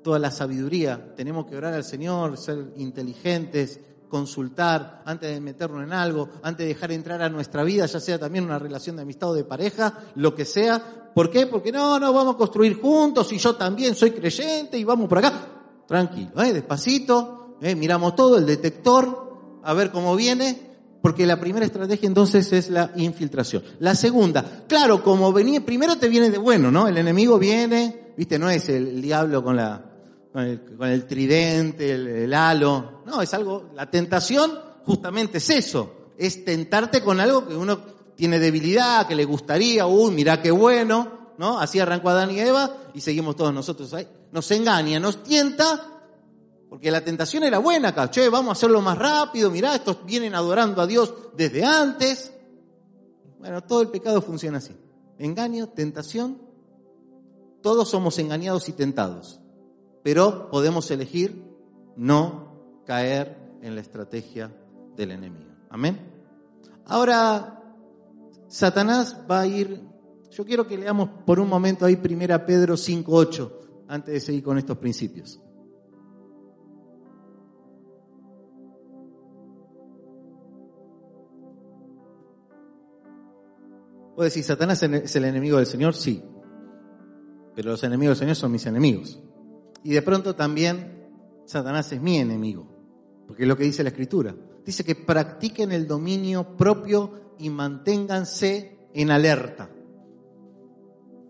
[0.03, 1.15] toda la sabiduría.
[1.15, 6.75] Tenemos que orar al Señor, ser inteligentes, consultar antes de meternos en algo, antes de
[6.75, 10.01] dejar entrar a nuestra vida, ya sea también una relación de amistad o de pareja,
[10.17, 11.13] lo que sea.
[11.15, 11.47] ¿Por qué?
[11.47, 15.19] Porque no, no, vamos a construir juntos y yo también soy creyente y vamos por
[15.19, 15.58] acá.
[15.88, 16.53] Tranquilo, ¿eh?
[16.53, 17.74] despacito, ¿eh?
[17.74, 20.61] miramos todo, el detector, a ver cómo viene,
[21.01, 23.62] porque la primera estrategia entonces es la infiltración.
[23.79, 26.88] La segunda, claro, como venía, primero te viene de bueno, ¿no?
[26.88, 29.83] El enemigo viene, viste, no es el diablo con la,
[30.31, 33.01] con el, tridente, el, halo.
[33.07, 37.79] No, es algo, la tentación justamente es eso, es tentarte con algo que uno
[38.14, 41.59] tiene debilidad, que le gustaría, uy, mira qué bueno, ¿no?
[41.59, 44.07] Así arrancó Adán y Eva y seguimos todos nosotros ahí.
[44.33, 46.03] Nos engaña, nos tienta,
[46.69, 47.95] porque la tentación era buena
[48.31, 52.33] vamos a hacerlo más rápido, mirá, estos vienen adorando a Dios desde antes.
[53.38, 54.77] Bueno, todo el pecado funciona así.
[55.19, 56.43] Engaño, tentación,
[57.62, 59.41] todos somos engañados y tentados
[60.09, 61.45] pero podemos elegir
[61.97, 64.51] no caer en la estrategia
[64.97, 65.51] del enemigo.
[65.69, 65.99] Amén.
[66.87, 67.62] Ahora,
[68.47, 69.83] Satanás va a ir,
[70.31, 73.51] yo quiero que leamos por un momento ahí primera Pedro 5.8,
[73.88, 75.42] antes de seguir con estos principios.
[84.14, 85.94] ¿Puedo decir, Satanás es el enemigo del Señor?
[85.94, 86.22] Sí.
[87.55, 89.22] Pero los enemigos del Señor son mis enemigos.
[89.85, 91.09] Y de pronto también
[91.46, 92.68] Satanás es mi enemigo,
[93.27, 94.35] porque es lo que dice la Escritura.
[94.66, 99.70] Dice que practiquen el dominio propio y manténganse en alerta.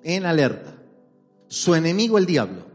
[0.03, 0.78] En alerta.
[1.49, 2.67] Su enemigo el diablo.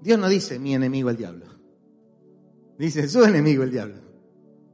[0.00, 1.46] Dios no dice mi enemigo el diablo.
[2.78, 3.96] Dice su enemigo el diablo.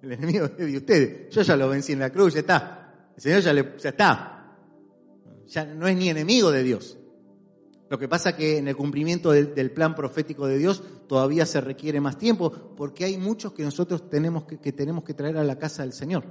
[0.02, 1.34] El enemigo de ustedes.
[1.34, 3.10] Yo ya lo vencí en la cruz, ya está.
[3.16, 4.56] El Señor ya, le, ya está.
[5.46, 6.98] Ya no es ni enemigo de Dios.
[7.88, 12.00] Lo que pasa que en el cumplimiento del, plan profético de Dios todavía se requiere
[12.00, 15.82] más tiempo, porque hay muchos que nosotros tenemos que, tenemos que traer a la casa
[15.82, 16.24] del Señor.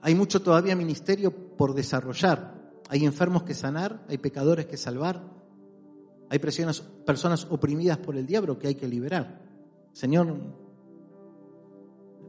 [0.00, 2.61] Hay mucho todavía ministerio por desarrollar.
[2.92, 5.22] Hay enfermos que sanar, hay pecadores que salvar,
[6.28, 9.40] hay personas, oprimidas por el diablo que hay que liberar.
[9.94, 10.36] Señor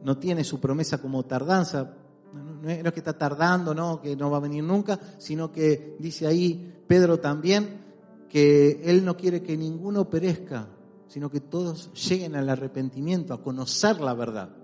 [0.04, 1.97] no tiene su promesa como tardanza,
[2.32, 6.28] no es que está tardando, no, que no va a venir nunca, sino que dice
[6.28, 7.82] ahí Pedro también
[8.30, 10.69] que él no quiere que ninguno perezca,
[11.10, 14.62] sino que todos lleguen al arrepentimiento, a conocer la verdad.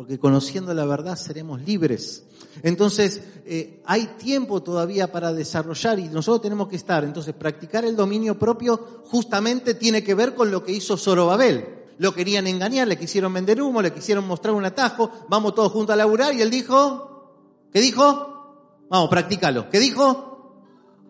[0.00, 2.24] Porque conociendo la verdad seremos libres.
[2.62, 7.04] Entonces, eh, hay tiempo todavía para desarrollar y nosotros tenemos que estar.
[7.04, 11.84] Entonces, practicar el dominio propio justamente tiene que ver con lo que hizo Zorobabel.
[11.98, 15.92] Lo querían engañar, le quisieron vender humo, le quisieron mostrar un atajo, vamos todos juntos
[15.92, 18.86] a laburar y él dijo, ¿Qué dijo?
[18.88, 19.68] Vamos, practícalo.
[19.68, 20.64] ¿Qué dijo?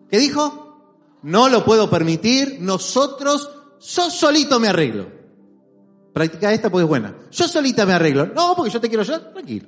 [0.09, 1.15] ¿Qué dijo?
[1.21, 3.49] No lo puedo permitir, nosotros,
[3.79, 5.20] yo solito me arreglo.
[6.13, 7.15] Practica esta porque es buena.
[7.31, 8.27] Yo solita me arreglo.
[8.27, 9.67] No, porque yo te quiero ayudar, tranquilo.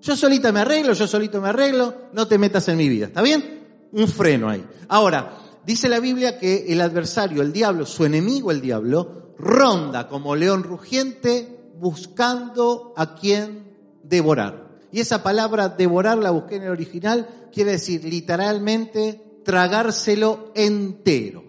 [0.00, 3.06] Yo solita me arreglo, yo solito me arreglo, no te metas en mi vida.
[3.06, 3.88] ¿Está bien?
[3.92, 4.64] Un freno ahí.
[4.88, 10.34] Ahora, dice la Biblia que el adversario, el diablo, su enemigo el diablo, ronda como
[10.34, 14.70] león rugiente buscando a quien devorar.
[14.90, 21.44] Y esa palabra devorar la busqué en el original, quiere decir literalmente tragárselo entero.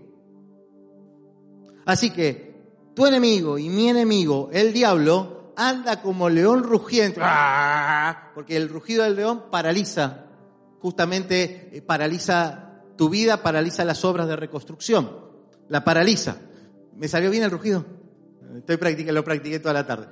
[1.86, 2.53] Así que
[2.94, 8.32] tu enemigo y mi enemigo, el diablo, anda como león rugiente, ¡Ah!
[8.34, 10.26] porque el rugido del león paraliza,
[10.80, 15.12] justamente eh, paraliza tu vida, paraliza las obras de reconstrucción,
[15.70, 16.38] la paraliza.
[16.96, 17.86] ¿Me salió bien el rugido?
[18.58, 20.08] Estoy practicando, lo practiqué toda la tarde.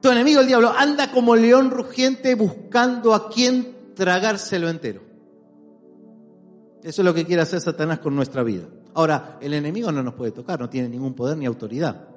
[0.00, 5.02] Tu enemigo, el diablo, anda como león rugiente buscando a quien tragárselo entero.
[6.82, 8.64] Eso es lo que quiere hacer Satanás con nuestra vida.
[8.94, 12.08] Ahora, el enemigo no nos puede tocar, no tiene ningún poder ni autoridad.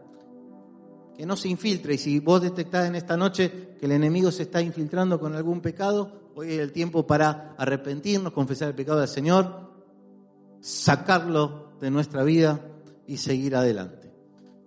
[1.17, 4.43] Que no se infiltre y si vos detectás en esta noche que el enemigo se
[4.43, 9.07] está infiltrando con algún pecado, hoy es el tiempo para arrepentirnos, confesar el pecado del
[9.07, 9.71] Señor,
[10.59, 12.59] sacarlo de nuestra vida
[13.07, 14.11] y seguir adelante.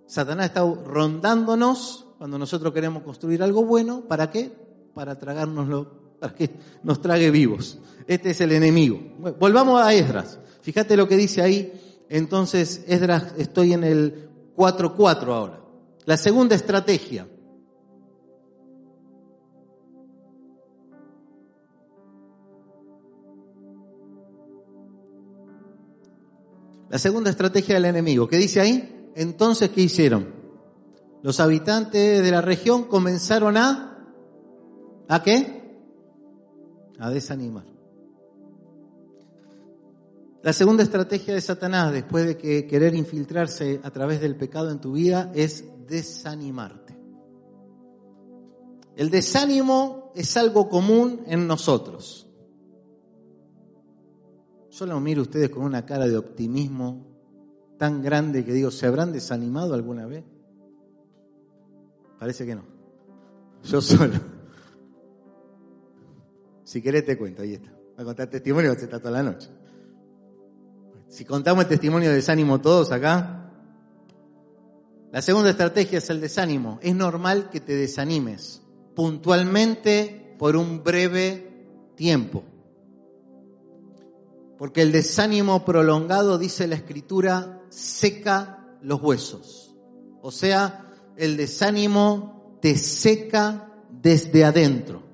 [0.07, 4.51] Satanás está rondándonos cuando nosotros queremos construir algo bueno, ¿para qué?
[4.93, 6.49] Para tragárnoslo, para que
[6.83, 7.77] nos trague vivos.
[8.07, 8.99] Este es el enemigo.
[9.39, 10.39] volvamos a Esdras.
[10.61, 11.71] Fíjate lo que dice ahí.
[12.09, 15.61] Entonces, Esdras, estoy en el 4.4 ahora.
[16.05, 17.27] La segunda estrategia.
[26.89, 28.27] La segunda estrategia del enemigo.
[28.27, 29.11] ¿Qué dice ahí?
[29.15, 30.39] Entonces, ¿qué hicieron?
[31.21, 33.97] los habitantes de la región comenzaron a,
[35.07, 35.77] ¿a qué?
[36.99, 37.65] A desanimar.
[40.41, 44.79] La segunda estrategia de Satanás, después de que querer infiltrarse a través del pecado en
[44.79, 46.97] tu vida, es desanimarte.
[48.95, 52.27] El desánimo es algo común en nosotros.
[54.69, 57.05] Solo miro ustedes con una cara de optimismo
[57.77, 60.23] tan grande que digo, ¿se habrán desanimado alguna vez?
[62.17, 62.63] Parece que no.
[63.63, 64.19] Yo solo.
[66.63, 67.71] Si querés te cuento, ahí está.
[67.71, 69.49] Va a contar testimonio, se está toda la noche.
[71.09, 73.51] Si contamos el testimonio de desánimo todos acá.
[75.11, 76.79] La segunda estrategia es el desánimo.
[76.83, 78.61] Es normal que te desanimes
[78.95, 82.43] puntualmente por un breve tiempo.
[84.57, 89.75] Porque el desánimo prolongado, dice la escritura, seca los huesos.
[90.21, 95.08] O sea, el desánimo te seca desde adentro.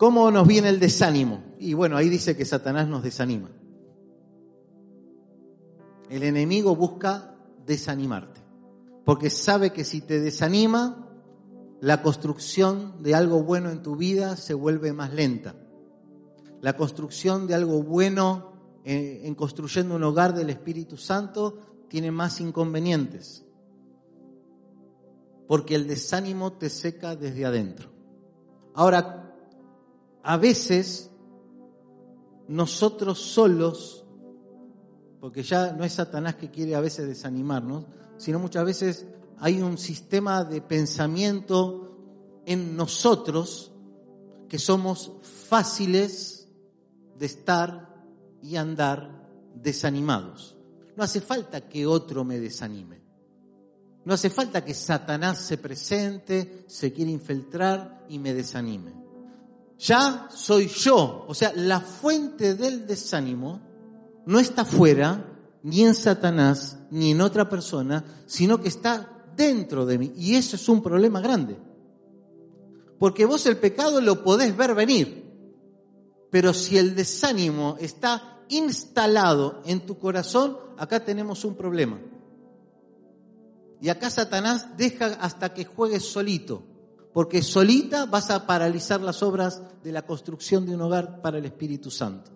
[0.00, 1.42] ¿Cómo nos viene el desánimo?
[1.58, 3.50] Y bueno, ahí dice que Satanás nos desanima.
[6.08, 7.36] El enemigo busca
[7.66, 8.40] desanimarte,
[9.04, 11.06] porque sabe que si te desanima,
[11.82, 15.54] la construcción de algo bueno en tu vida se vuelve más lenta.
[16.62, 21.58] La construcción de algo bueno en construyendo un hogar del Espíritu Santo
[21.90, 23.44] tiene más inconvenientes.
[25.46, 27.90] Porque el desánimo te seca desde adentro.
[28.72, 29.19] Ahora,
[30.22, 31.10] a veces
[32.48, 34.04] nosotros solos,
[35.20, 37.84] porque ya no es Satanás que quiere a veces desanimarnos,
[38.16, 39.06] sino muchas veces
[39.38, 41.96] hay un sistema de pensamiento
[42.46, 43.72] en nosotros
[44.48, 46.48] que somos fáciles
[47.16, 48.04] de estar
[48.42, 50.56] y andar desanimados.
[50.96, 53.00] No hace falta que otro me desanime.
[54.04, 58.92] No hace falta que Satanás se presente, se quiera infiltrar y me desanime.
[59.80, 61.24] Ya soy yo.
[61.26, 63.60] O sea, la fuente del desánimo
[64.26, 65.26] no está fuera,
[65.62, 70.12] ni en Satanás, ni en otra persona, sino que está dentro de mí.
[70.16, 71.56] Y eso es un problema grande.
[72.98, 75.24] Porque vos el pecado lo podés ver venir.
[76.30, 81.98] Pero si el desánimo está instalado en tu corazón, acá tenemos un problema.
[83.80, 86.62] Y acá Satanás deja hasta que juegues solito,
[87.12, 91.44] porque solita vas a paralizar las obras de la construcción de un hogar para el
[91.44, 92.30] Espíritu Santo.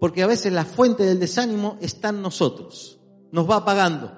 [0.00, 3.00] Porque a veces la fuente del desánimo está en nosotros,
[3.32, 4.12] nos va apagando.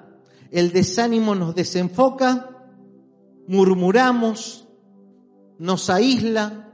[0.51, 2.49] El desánimo nos desenfoca,
[3.47, 4.67] murmuramos,
[5.57, 6.69] nos aísla,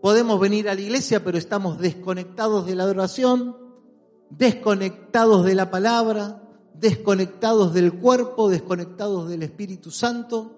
[0.00, 3.56] Podemos venir a la iglesia, pero estamos desconectados de la adoración,
[4.30, 6.42] desconectados de la palabra,
[6.74, 10.57] desconectados del cuerpo, desconectados del Espíritu Santo.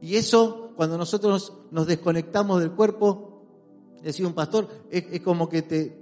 [0.00, 3.36] Y eso, cuando nosotros nos desconectamos del cuerpo,
[4.02, 6.00] decía un pastor, es, como que te,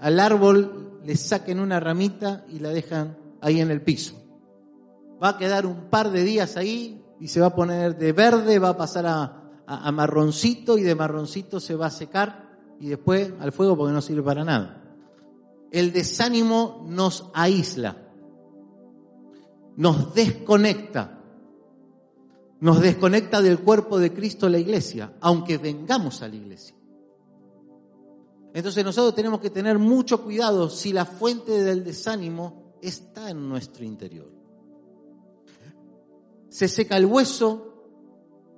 [0.00, 4.14] al árbol le saquen una ramita y la dejan ahí en el piso.
[5.22, 8.58] Va a quedar un par de días ahí y se va a poner de verde,
[8.58, 12.48] va a pasar a, a, marroncito y de marroncito se va a secar
[12.80, 14.82] y después al fuego porque no sirve para nada.
[15.70, 17.96] El desánimo nos aísla,
[19.76, 21.19] nos desconecta.
[22.60, 26.76] Nos desconecta del cuerpo de Cristo la iglesia, aunque vengamos a la iglesia.
[28.52, 33.84] Entonces nosotros tenemos que tener mucho cuidado si la fuente del desánimo está en nuestro
[33.84, 34.30] interior.
[36.48, 37.84] Se seca el hueso,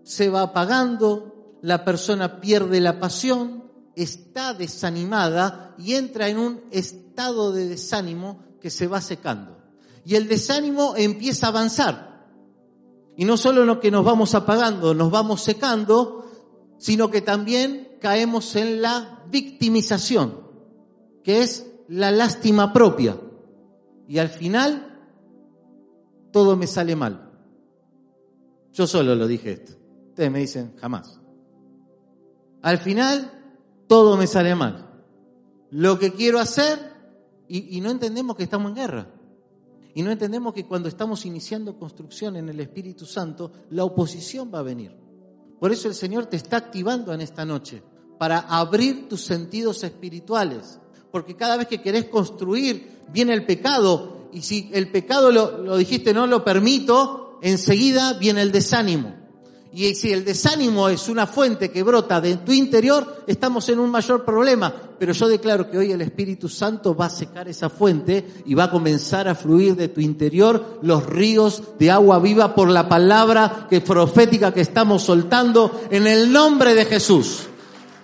[0.03, 7.53] se va apagando, la persona pierde la pasión, está desanimada y entra en un estado
[7.53, 9.59] de desánimo que se va secando.
[10.05, 12.12] Y el desánimo empieza a avanzar.
[13.17, 16.25] Y no solo lo que nos vamos apagando, nos vamos secando,
[16.79, 20.41] sino que también caemos en la victimización,
[21.23, 23.19] que es la lástima propia.
[24.09, 25.01] Y al final,
[26.33, 27.31] todo me sale mal.
[28.73, 29.73] Yo solo lo dije esto.
[30.09, 31.21] Ustedes me dicen, jamás.
[32.63, 33.31] Al final,
[33.87, 34.91] todo me sale mal.
[35.71, 36.79] Lo que quiero hacer,
[37.49, 39.12] y, y no entendemos que estamos en guerra.
[39.95, 44.61] Y no entendemos que cuando estamos iniciando construcción en el Espíritu Santo, la oposición va
[44.61, 44.97] a venir.
[45.61, 47.82] Por eso el Señor te está activando en esta noche,
[48.18, 50.78] para abrir tus sentidos espirituales.
[51.11, 54.28] Porque cada vez que querés construir, viene el pecado.
[54.32, 59.22] Y si el pecado lo, lo dijiste, no lo permito, enseguida viene el desánimo.
[59.75, 63.91] Y si el desánimo es una fuente que brota de tu interior, estamos en un
[63.91, 64.70] mayor problema.
[64.99, 68.64] Pero yo declaro que hoy el Espíritu Santo va a secar esa fuente y va
[68.64, 73.66] a comenzar a fluir de tu interior los ríos de agua viva por la palabra
[73.70, 77.45] que profética que estamos soltando en el nombre de Jesús.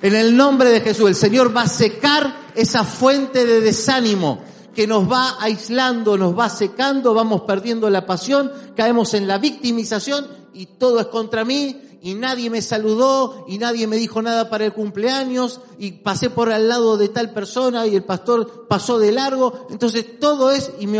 [0.01, 4.41] En el nombre de Jesús, el Señor va a secar esa fuente de desánimo
[4.75, 10.39] que nos va aislando, nos va secando, vamos perdiendo la pasión, caemos en la victimización
[10.59, 14.67] y todo es contra mí y nadie me saludó y nadie me dijo nada para
[14.67, 19.13] el cumpleaños y pasé por al lado de tal persona y el pastor pasó de
[19.13, 19.69] largo.
[19.71, 20.99] Entonces todo es y me,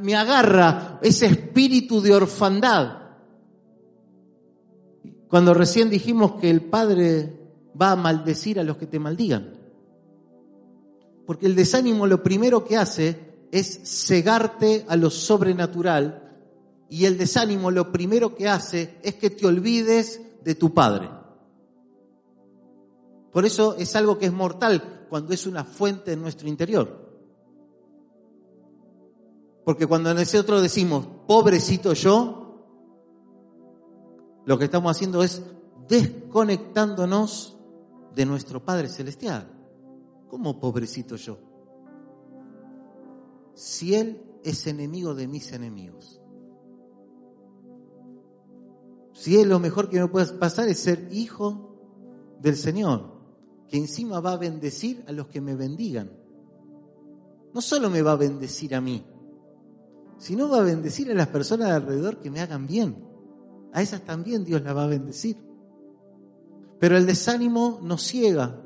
[0.00, 2.96] me agarra ese espíritu de orfandad.
[5.28, 7.38] Cuando recién dijimos que el Padre
[7.78, 9.52] va a maldecir a los que te maldigan.
[11.26, 16.27] Porque el desánimo lo primero que hace es cegarte a lo sobrenatural
[16.88, 21.10] y el desánimo lo primero que hace es que te olvides de tu Padre.
[23.32, 27.08] Por eso es algo que es mortal cuando es una fuente en nuestro interior.
[29.64, 32.38] Porque cuando nosotros decimos, pobrecito yo,
[34.46, 35.42] lo que estamos haciendo es
[35.88, 37.58] desconectándonos
[38.14, 39.46] de nuestro Padre Celestial.
[40.28, 41.38] ¿Cómo pobrecito yo?
[43.54, 46.17] Si Él es enemigo de mis enemigos.
[49.18, 53.18] Si es lo mejor que me puede pasar es ser hijo del Señor,
[53.68, 56.12] que encima va a bendecir a los que me bendigan.
[57.52, 59.04] No solo me va a bendecir a mí,
[60.18, 63.04] sino va a bendecir a las personas alrededor que me hagan bien.
[63.72, 65.36] A esas también Dios las va a bendecir.
[66.78, 68.62] Pero el desánimo nos ciega,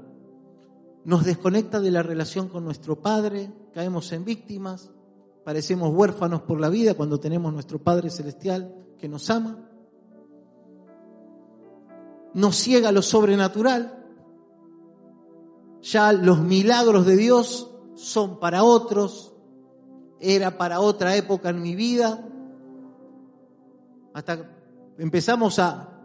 [1.06, 4.90] nos desconecta de la relación con nuestro Padre, caemos en víctimas,
[5.46, 9.70] parecemos huérfanos por la vida cuando tenemos nuestro Padre Celestial que nos ama
[12.34, 13.98] nos ciega lo sobrenatural.
[15.82, 19.34] Ya los milagros de Dios son para otros,
[20.20, 22.28] era para otra época en mi vida.
[24.14, 24.48] Hasta
[24.98, 26.00] empezamos a,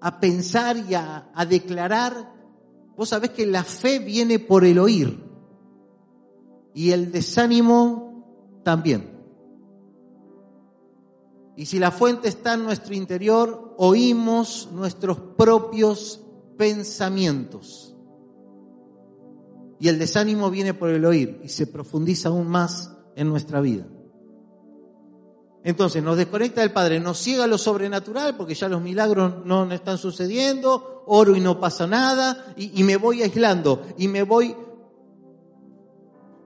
[0.00, 2.32] a pensar y a, a declarar.
[2.96, 5.24] Vos sabés que la fe viene por el oír
[6.74, 9.13] y el desánimo también.
[11.56, 16.20] Y si la fuente está en nuestro interior, oímos nuestros propios
[16.56, 17.94] pensamientos.
[19.78, 23.86] Y el desánimo viene por el oír y se profundiza aún más en nuestra vida.
[25.62, 29.96] Entonces nos desconecta del Padre, nos ciega lo sobrenatural porque ya los milagros no están
[29.96, 34.54] sucediendo, oro y no pasa nada, y, me voy aislando y me voy,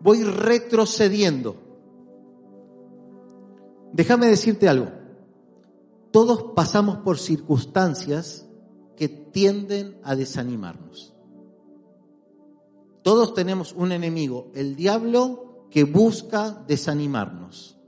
[0.00, 1.56] voy retrocediendo.
[3.92, 4.97] Déjame decirte algo
[6.18, 8.44] todos pasamos por circunstancias
[8.96, 11.14] que tienden a desanimarnos.
[13.04, 17.78] Todos tenemos un enemigo, el diablo, que busca desanimarnos.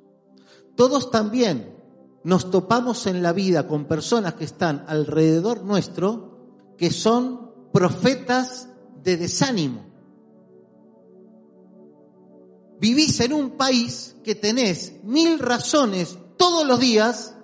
[0.76, 1.74] Todos también
[2.22, 6.38] nos topamos en la vida con personas que están alrededor nuestro
[6.78, 8.68] que son profetas
[9.02, 9.86] de desánimo.
[12.78, 17.34] Vivís en un país que tenés mil razones todos los días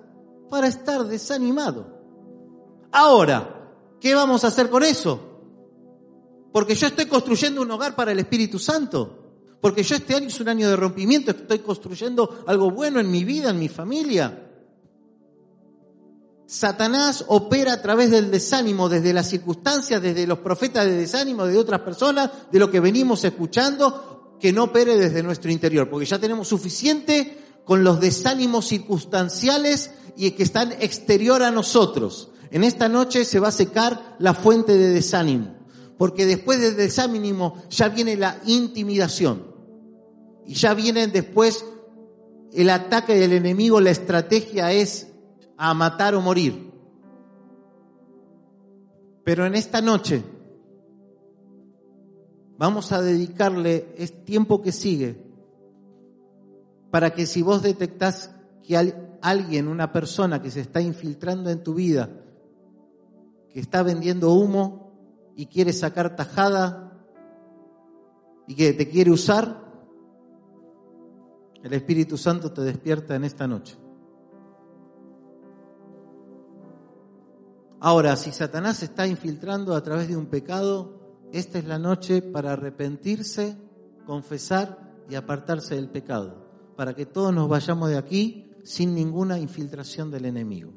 [0.49, 1.97] para estar desanimado.
[2.91, 5.19] Ahora, ¿qué vamos a hacer con eso?
[6.51, 9.17] Porque yo estoy construyendo un hogar para el Espíritu Santo.
[9.61, 13.23] Porque yo este año es un año de rompimiento, estoy construyendo algo bueno en mi
[13.23, 14.43] vida, en mi familia.
[16.45, 21.57] Satanás opera a través del desánimo, desde las circunstancias, desde los profetas de desánimo, de
[21.57, 26.19] otras personas, de lo que venimos escuchando, que no opere desde nuestro interior, porque ya
[26.19, 32.31] tenemos suficiente con los desánimos circunstanciales y que están exterior a nosotros.
[32.49, 35.53] En esta noche se va a secar la fuente de desánimo,
[35.97, 39.45] porque después del desánimo ya viene la intimidación
[40.45, 41.65] y ya viene después
[42.53, 45.09] el ataque del enemigo, la estrategia es
[45.57, 46.71] a matar o morir.
[49.25, 50.23] Pero en esta noche
[52.57, 55.26] vamos a dedicarle el tiempo que sigue
[56.91, 58.31] para que si vos detectás
[58.63, 58.77] que
[59.21, 62.09] alguien, una persona que se está infiltrando en tu vida,
[63.49, 66.91] que está vendiendo humo y quiere sacar tajada
[68.47, 69.65] y que te quiere usar,
[71.63, 73.77] el Espíritu Santo te despierta en esta noche.
[77.79, 80.97] Ahora, si Satanás está infiltrando a través de un pecado,
[81.31, 83.57] esta es la noche para arrepentirse,
[84.05, 86.46] confesar y apartarse del pecado,
[86.77, 90.71] para que todos nos vayamos de aquí sin ninguna infiltración del enemigo.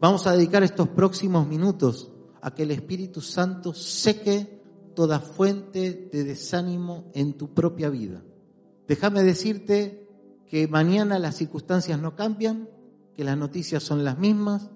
[0.00, 2.10] Vamos a dedicar estos próximos minutos
[2.40, 4.62] a que el Espíritu Santo seque
[4.94, 8.24] toda fuente de desánimo en tu propia vida.
[8.88, 10.08] Déjame decirte
[10.48, 12.68] que mañana las circunstancias no cambian,
[13.14, 14.70] que las noticias son las mismas,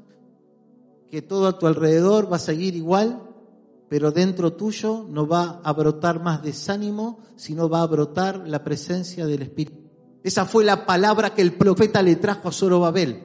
[1.10, 3.27] que todo a tu alrededor va a seguir igual,
[3.88, 9.26] pero dentro tuyo no va a brotar más desánimo, sino va a brotar la presencia
[9.26, 9.88] del Espíritu.
[10.22, 13.24] Esa fue la palabra que el profeta le trajo a Zorobabel.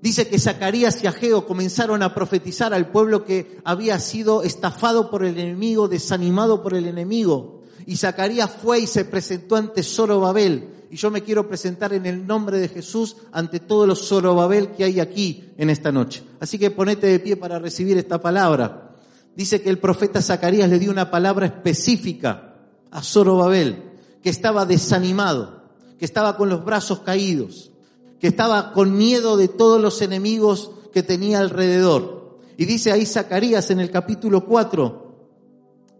[0.00, 5.24] Dice que Zacarías y Ageo comenzaron a profetizar al pueblo que había sido estafado por
[5.24, 7.63] el enemigo, desanimado por el enemigo.
[7.86, 12.24] Y Zacarías fue y se presentó ante Zorobabel y yo me quiero presentar en el
[12.24, 16.22] nombre de Jesús ante todos los Zorobabel que hay aquí en esta noche.
[16.38, 18.94] Así que ponete de pie para recibir esta palabra.
[19.34, 22.54] Dice que el profeta Zacarías le dio una palabra específica
[22.92, 23.82] a Zorobabel,
[24.22, 25.64] que estaba desanimado,
[25.98, 27.72] que estaba con los brazos caídos,
[28.20, 32.38] que estaba con miedo de todos los enemigos que tenía alrededor.
[32.56, 35.28] Y dice ahí Zacarías en el capítulo 4,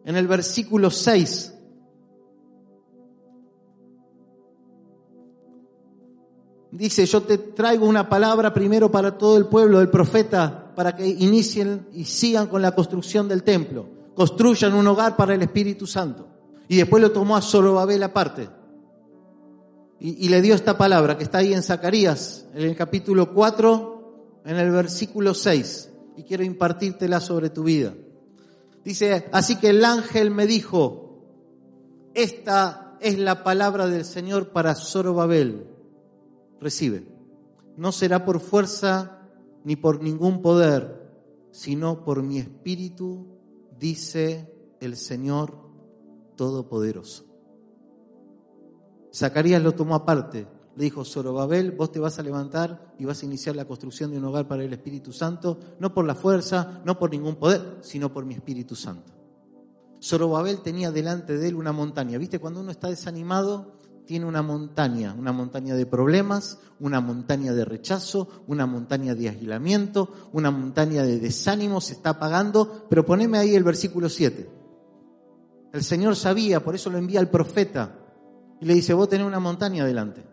[0.05, 1.54] en el versículo 6,
[6.77, 11.07] dice, yo te traigo una palabra primero para todo el pueblo del profeta, para que
[11.07, 16.27] inicien y sigan con la construcción del templo, construyan un hogar para el Espíritu Santo.
[16.67, 18.49] Y después lo tomó a Zorobabel aparte.
[20.01, 24.41] Y, y le dio esta palabra que está ahí en Zacarías, en el capítulo 4,
[24.45, 25.91] en el versículo 6.
[26.17, 27.95] Y quiero impartírtela sobre tu vida.
[28.85, 31.23] Dice, así que el ángel me dijo,
[32.15, 35.74] esta es la palabra del Señor para Zorobabel
[36.61, 37.07] recibe.
[37.77, 39.29] No será por fuerza
[39.65, 41.11] ni por ningún poder,
[41.51, 43.27] sino por mi espíritu,
[43.79, 45.57] dice el Señor
[46.37, 47.25] Todopoderoso.
[49.15, 50.49] Zacarías lo tomó aparte.
[50.77, 54.19] Le dijo, Zorobabel, vos te vas a levantar y vas a iniciar la construcción de
[54.19, 58.13] un hogar para el Espíritu Santo, no por la fuerza, no por ningún poder, sino
[58.13, 59.13] por mi Espíritu Santo.
[60.03, 62.19] Zorobabel tenía delante de él una montaña.
[62.19, 62.41] ¿Viste?
[62.41, 63.74] Cuando uno está desanimado,
[64.07, 70.29] tiene una montaña, una montaña de problemas, una montaña de rechazo, una montaña de aislamiento,
[70.33, 74.51] una montaña de desánimo, se está apagando, pero poneme ahí el versículo 7.
[75.73, 77.99] El Señor sabía, por eso lo envía al profeta
[78.61, 80.25] y le dice, vos tenés una montaña delante.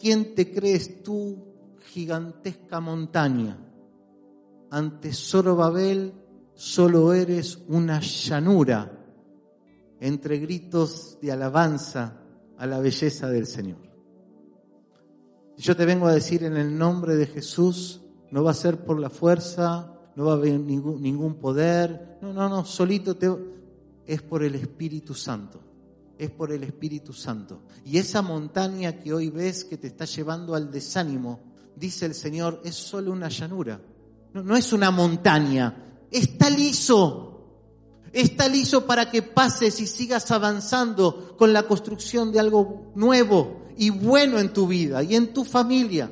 [0.00, 3.58] ¿Quién te crees tú, gigantesca montaña?
[4.70, 6.14] Ante Zorobabel
[6.54, 8.99] solo eres una llanura
[10.00, 12.16] entre gritos de alabanza
[12.56, 13.78] a la belleza del Señor.
[15.56, 18.98] Yo te vengo a decir en el nombre de Jesús, no va a ser por
[18.98, 23.30] la fuerza, no va a haber ningún, poder, no, no, no, solito te,
[24.06, 25.60] es por el Espíritu Santo,
[26.18, 27.62] es por el Espíritu Santo.
[27.84, 31.40] Y esa montaña que hoy ves que te está llevando al desánimo,
[31.76, 33.80] dice el Señor, es solo una llanura,
[34.32, 37.29] no es una montaña, está liso,
[38.12, 43.90] Está listo para que pases y sigas avanzando con la construcción de algo nuevo y
[43.90, 46.10] bueno en tu vida y en tu familia.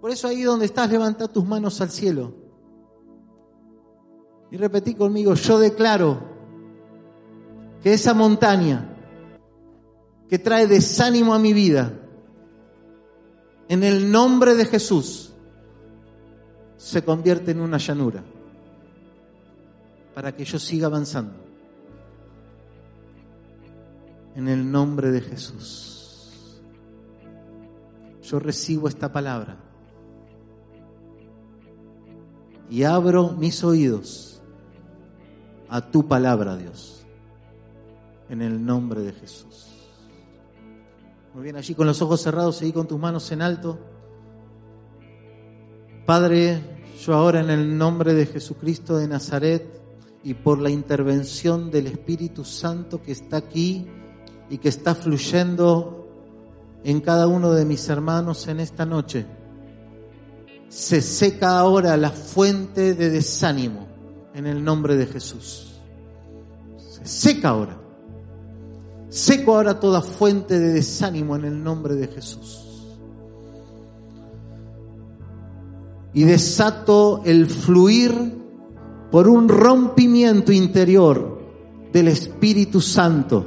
[0.00, 2.34] Por eso ahí donde estás, levanta tus manos al cielo.
[4.50, 6.18] Y repetí conmigo, yo declaro
[7.82, 8.96] que esa montaña
[10.28, 11.92] que trae desánimo a mi vida,
[13.68, 15.32] en el nombre de Jesús,
[16.76, 18.24] se convierte en una llanura
[20.14, 21.34] para que yo siga avanzando.
[24.34, 26.60] En el nombre de Jesús.
[28.22, 29.56] yo recibo esta palabra
[32.70, 34.40] y abro mis oídos
[35.68, 37.04] a tu palabra, Dios,
[38.28, 39.66] en el nombre de Jesús.
[41.34, 43.78] Muy bien, allí con los ojos cerrados, seguí con tus manos en alto.
[46.06, 46.60] Padre,
[47.04, 49.79] yo ahora en el nombre de Jesucristo de Nazaret
[50.22, 53.86] y por la intervención del Espíritu Santo que está aquí
[54.50, 56.08] y que está fluyendo
[56.84, 59.26] en cada uno de mis hermanos en esta noche,
[60.68, 63.86] se seca ahora la fuente de desánimo
[64.34, 65.74] en el nombre de Jesús.
[66.76, 67.78] Se seca ahora.
[69.08, 72.66] Seco ahora toda fuente de desánimo en el nombre de Jesús.
[76.12, 78.39] Y desato el fluir
[79.10, 81.40] por un rompimiento interior
[81.92, 83.46] del Espíritu Santo.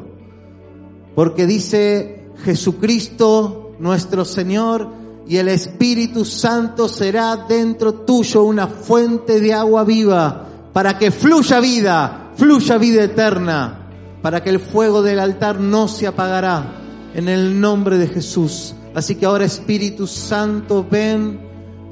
[1.16, 9.53] Porque dice Jesucristo nuestro Señor, y el Espíritu Santo será dentro tuyo una fuente de
[9.53, 13.84] agua viva para que fluya vida, fluya vida eterna
[14.24, 16.80] para que el fuego del altar no se apagará
[17.14, 18.74] en el nombre de Jesús.
[18.95, 21.41] Así que ahora Espíritu Santo, ven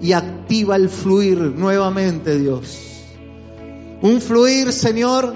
[0.01, 2.90] y activa el fluir nuevamente, Dios.
[4.01, 5.35] Un fluir, Señor,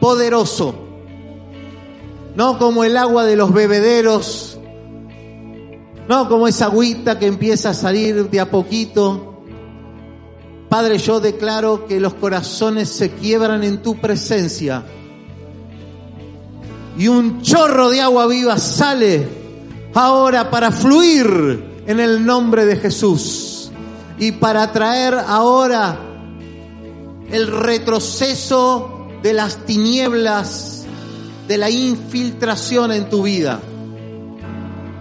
[0.00, 0.74] poderoso.
[2.34, 4.58] No como el agua de los bebederos,
[6.08, 9.44] no como esa agüita que empieza a salir de a poquito.
[10.68, 14.82] Padre, yo declaro que los corazones se quiebran en tu presencia
[16.96, 19.26] y un chorro de agua viva sale
[19.94, 23.70] ahora para fluir en el nombre de Jesús
[24.18, 25.98] y para traer ahora
[27.32, 30.84] el retroceso de las tinieblas,
[31.48, 33.60] de la infiltración en tu vida.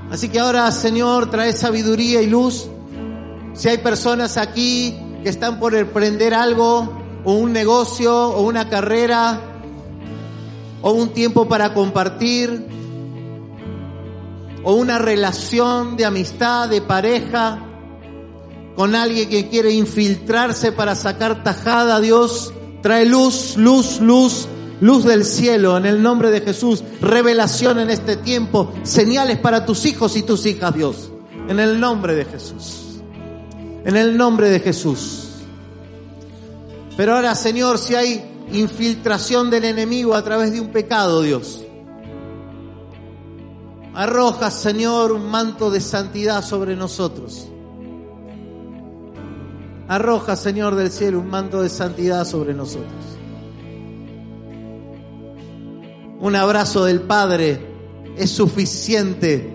[0.10, 2.68] Así que ahora, Señor, trae sabiduría y luz.
[3.54, 9.42] Si hay personas aquí que están por emprender algo, o un negocio, o una carrera,
[10.82, 12.66] o un tiempo para compartir,
[14.64, 17.60] o una relación de amistad, de pareja,
[18.76, 24.48] con alguien que quiere infiltrarse para sacar tajada, Dios trae luz, luz, luz,
[24.80, 29.86] luz del cielo en el nombre de Jesús, revelación en este tiempo, señales para tus
[29.86, 31.12] hijos y tus hijas, Dios,
[31.48, 33.02] en el nombre de Jesús,
[33.86, 35.28] en el nombre de Jesús.
[36.98, 41.64] Pero ahora, Señor, si hay infiltración del enemigo a través de un pecado, Dios.
[43.94, 47.51] Arroja, Señor, un manto de santidad sobre nosotros.
[49.92, 53.18] Arroja, Señor del cielo, un manto de santidad sobre nosotros.
[56.22, 57.60] Un abrazo del Padre
[58.16, 59.54] es suficiente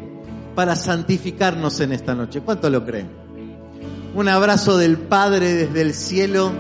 [0.55, 2.43] para santificarnos en esta noche.
[2.43, 3.09] ¿Cuánto lo creen?
[4.15, 6.53] Un abrazo del Padre desde el cielo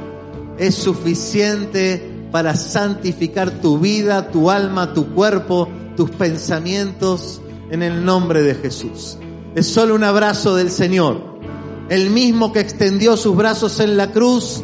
[0.57, 5.69] es suficiente para santificar tu vida, tu alma, tu cuerpo,
[5.99, 9.19] tus pensamientos en el nombre de Jesús.
[9.55, 11.36] Es solo un abrazo del Señor,
[11.89, 14.63] el mismo que extendió sus brazos en la cruz,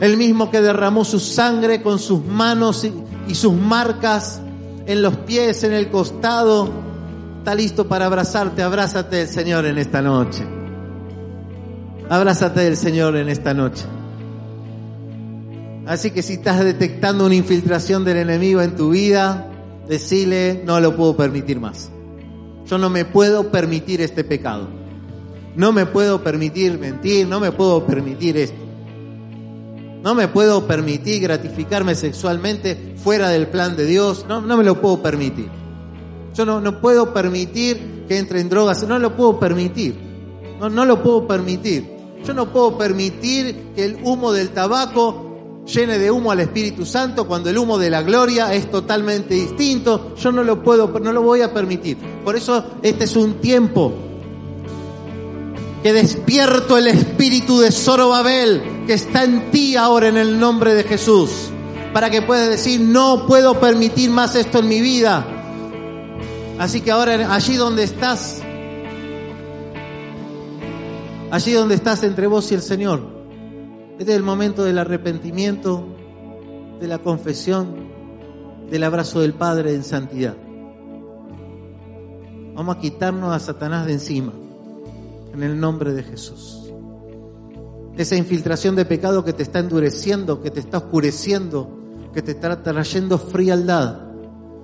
[0.00, 4.40] el mismo que derramó su sangre con sus manos y, sus marcas
[4.86, 6.68] en los pies, en el costado,
[7.38, 8.62] está listo para abrazarte.
[8.62, 10.44] Abrázate del Señor en esta noche.
[12.08, 13.84] Abrázate del Señor en esta noche.
[15.86, 19.48] Así que si estás detectando una infiltración del enemigo en tu vida,
[19.86, 21.90] decile, no lo puedo permitir más.
[22.66, 24.79] Yo no me puedo permitir este pecado.
[25.60, 28.56] No me puedo permitir mentir, no me puedo permitir esto.
[30.02, 34.24] No me puedo permitir gratificarme sexualmente fuera del plan de Dios.
[34.26, 35.50] No, no me lo puedo permitir.
[36.34, 38.88] Yo no, no puedo permitir que entre en drogas.
[38.88, 39.96] No lo puedo permitir.
[40.58, 41.90] No, no lo puedo permitir.
[42.24, 47.26] Yo no puedo permitir que el humo del tabaco llene de humo al Espíritu Santo
[47.26, 50.14] cuando el humo de la gloria es totalmente distinto.
[50.16, 51.98] Yo no lo puedo, no lo voy a permitir.
[52.24, 53.92] Por eso este es un tiempo
[55.82, 60.84] que despierto el espíritu de Zorobabel que está en ti ahora en el nombre de
[60.84, 61.50] Jesús,
[61.92, 65.24] para que puedas decir, no puedo permitir más esto en mi vida.
[66.58, 68.42] Así que ahora allí donde estás,
[71.30, 73.00] allí donde estás entre vos y el Señor,
[73.98, 75.86] este es el momento del arrepentimiento,
[76.80, 77.90] de la confesión,
[78.70, 80.36] del abrazo del Padre en santidad.
[82.54, 84.32] Vamos a quitarnos a Satanás de encima,
[85.32, 86.72] en el nombre de Jesús.
[87.96, 91.68] Esa infiltración de pecado que te está endureciendo, que te está oscureciendo,
[92.14, 94.00] que te está trayendo frialdad,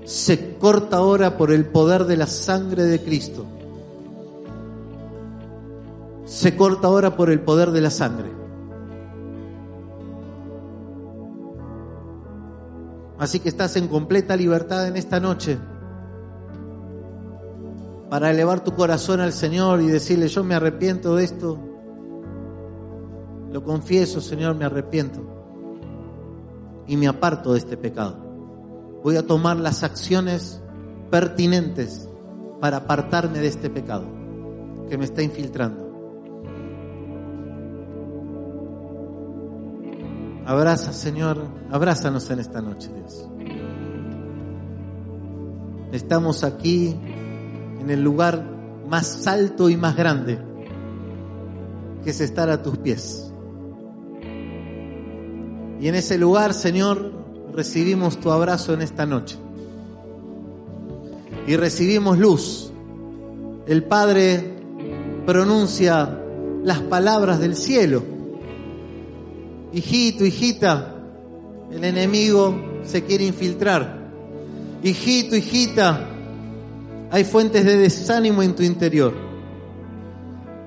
[0.04, 3.46] se corta ahora por el poder de la sangre de Cristo.
[6.26, 8.30] se corta ahora por el poder de la sangre.
[13.18, 15.56] Así que estás en completa libertad en esta noche
[18.10, 21.58] para elevar tu corazón al Señor y decirle, yo me arrepiento de esto.
[23.50, 25.22] Lo confieso, Señor, me arrepiento.
[26.86, 28.16] Y me aparto de este pecado.
[29.02, 30.60] Voy a tomar las acciones
[31.10, 32.08] pertinentes
[32.60, 34.04] para apartarme de este pecado
[34.88, 35.86] que me está infiltrando.
[40.46, 43.28] Abraza, Señor, abrázanos en esta noche, Dios.
[45.90, 46.96] Estamos aquí
[47.86, 48.44] en el lugar
[48.88, 50.40] más alto y más grande,
[52.02, 53.32] que es estar a tus pies.
[55.80, 57.12] Y en ese lugar, Señor,
[57.54, 59.36] recibimos tu abrazo en esta noche.
[61.46, 62.72] Y recibimos luz.
[63.68, 64.56] El Padre
[65.24, 66.20] pronuncia
[66.64, 68.02] las palabras del cielo.
[69.72, 70.92] Hijito, hijita,
[71.70, 74.10] el enemigo se quiere infiltrar.
[74.82, 76.15] Hijito, hijita,
[77.10, 79.14] hay fuentes de desánimo en tu interior.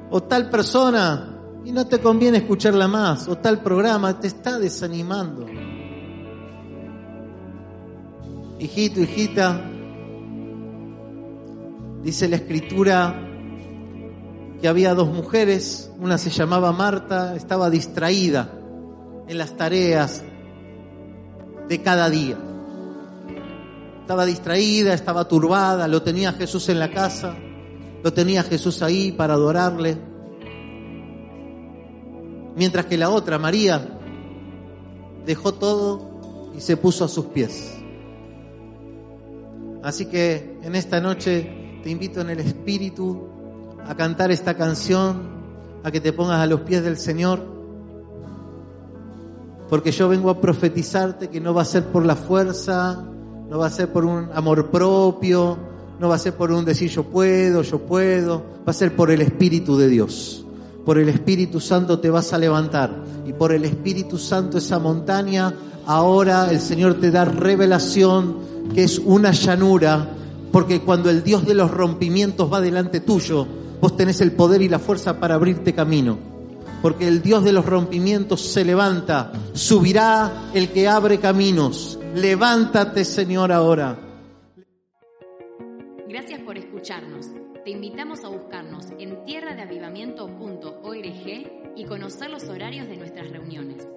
[0.09, 5.45] O tal persona, y no te conviene escucharla más, o tal programa te está desanimando.
[8.59, 9.61] Hijito, hijita,
[12.03, 13.25] dice la escritura
[14.61, 18.51] que había dos mujeres, una se llamaba Marta, estaba distraída
[19.27, 20.23] en las tareas
[21.69, 22.48] de cada día
[24.09, 27.35] estaba distraída, estaba turbada, lo tenía Jesús en la casa,
[28.03, 29.99] lo tenía Jesús ahí para adorarle.
[32.55, 33.99] Mientras que la otra, María,
[35.27, 37.77] dejó todo y se puso a sus pies.
[39.83, 43.27] Así que en esta noche te invito en el Espíritu
[43.85, 45.21] a cantar esta canción,
[45.83, 47.45] a que te pongas a los pies del Señor,
[49.69, 53.05] porque yo vengo a profetizarte que no va a ser por la fuerza,
[53.49, 55.57] no va a ser por un amor propio,
[55.99, 59.09] no va a ser por un decir yo puedo, yo puedo, va a ser por
[59.11, 60.45] el Espíritu de Dios.
[60.85, 62.95] Por el Espíritu Santo te vas a levantar
[63.25, 65.53] y por el Espíritu Santo esa montaña,
[65.85, 68.37] ahora el Señor te da revelación
[68.73, 70.09] que es una llanura,
[70.51, 73.45] porque cuando el Dios de los rompimientos va delante tuyo,
[73.81, 76.17] vos tenés el poder y la fuerza para abrirte camino.
[76.81, 83.51] Porque el Dios de los rompimientos se levanta, subirá el que abre caminos, Levántate, Señor,
[83.51, 83.95] ahora.
[86.07, 87.27] Gracias por escucharnos.
[87.63, 93.87] Te invitamos a buscarnos en tierradeavivamiento.org y conocer los horarios de nuestras reuniones.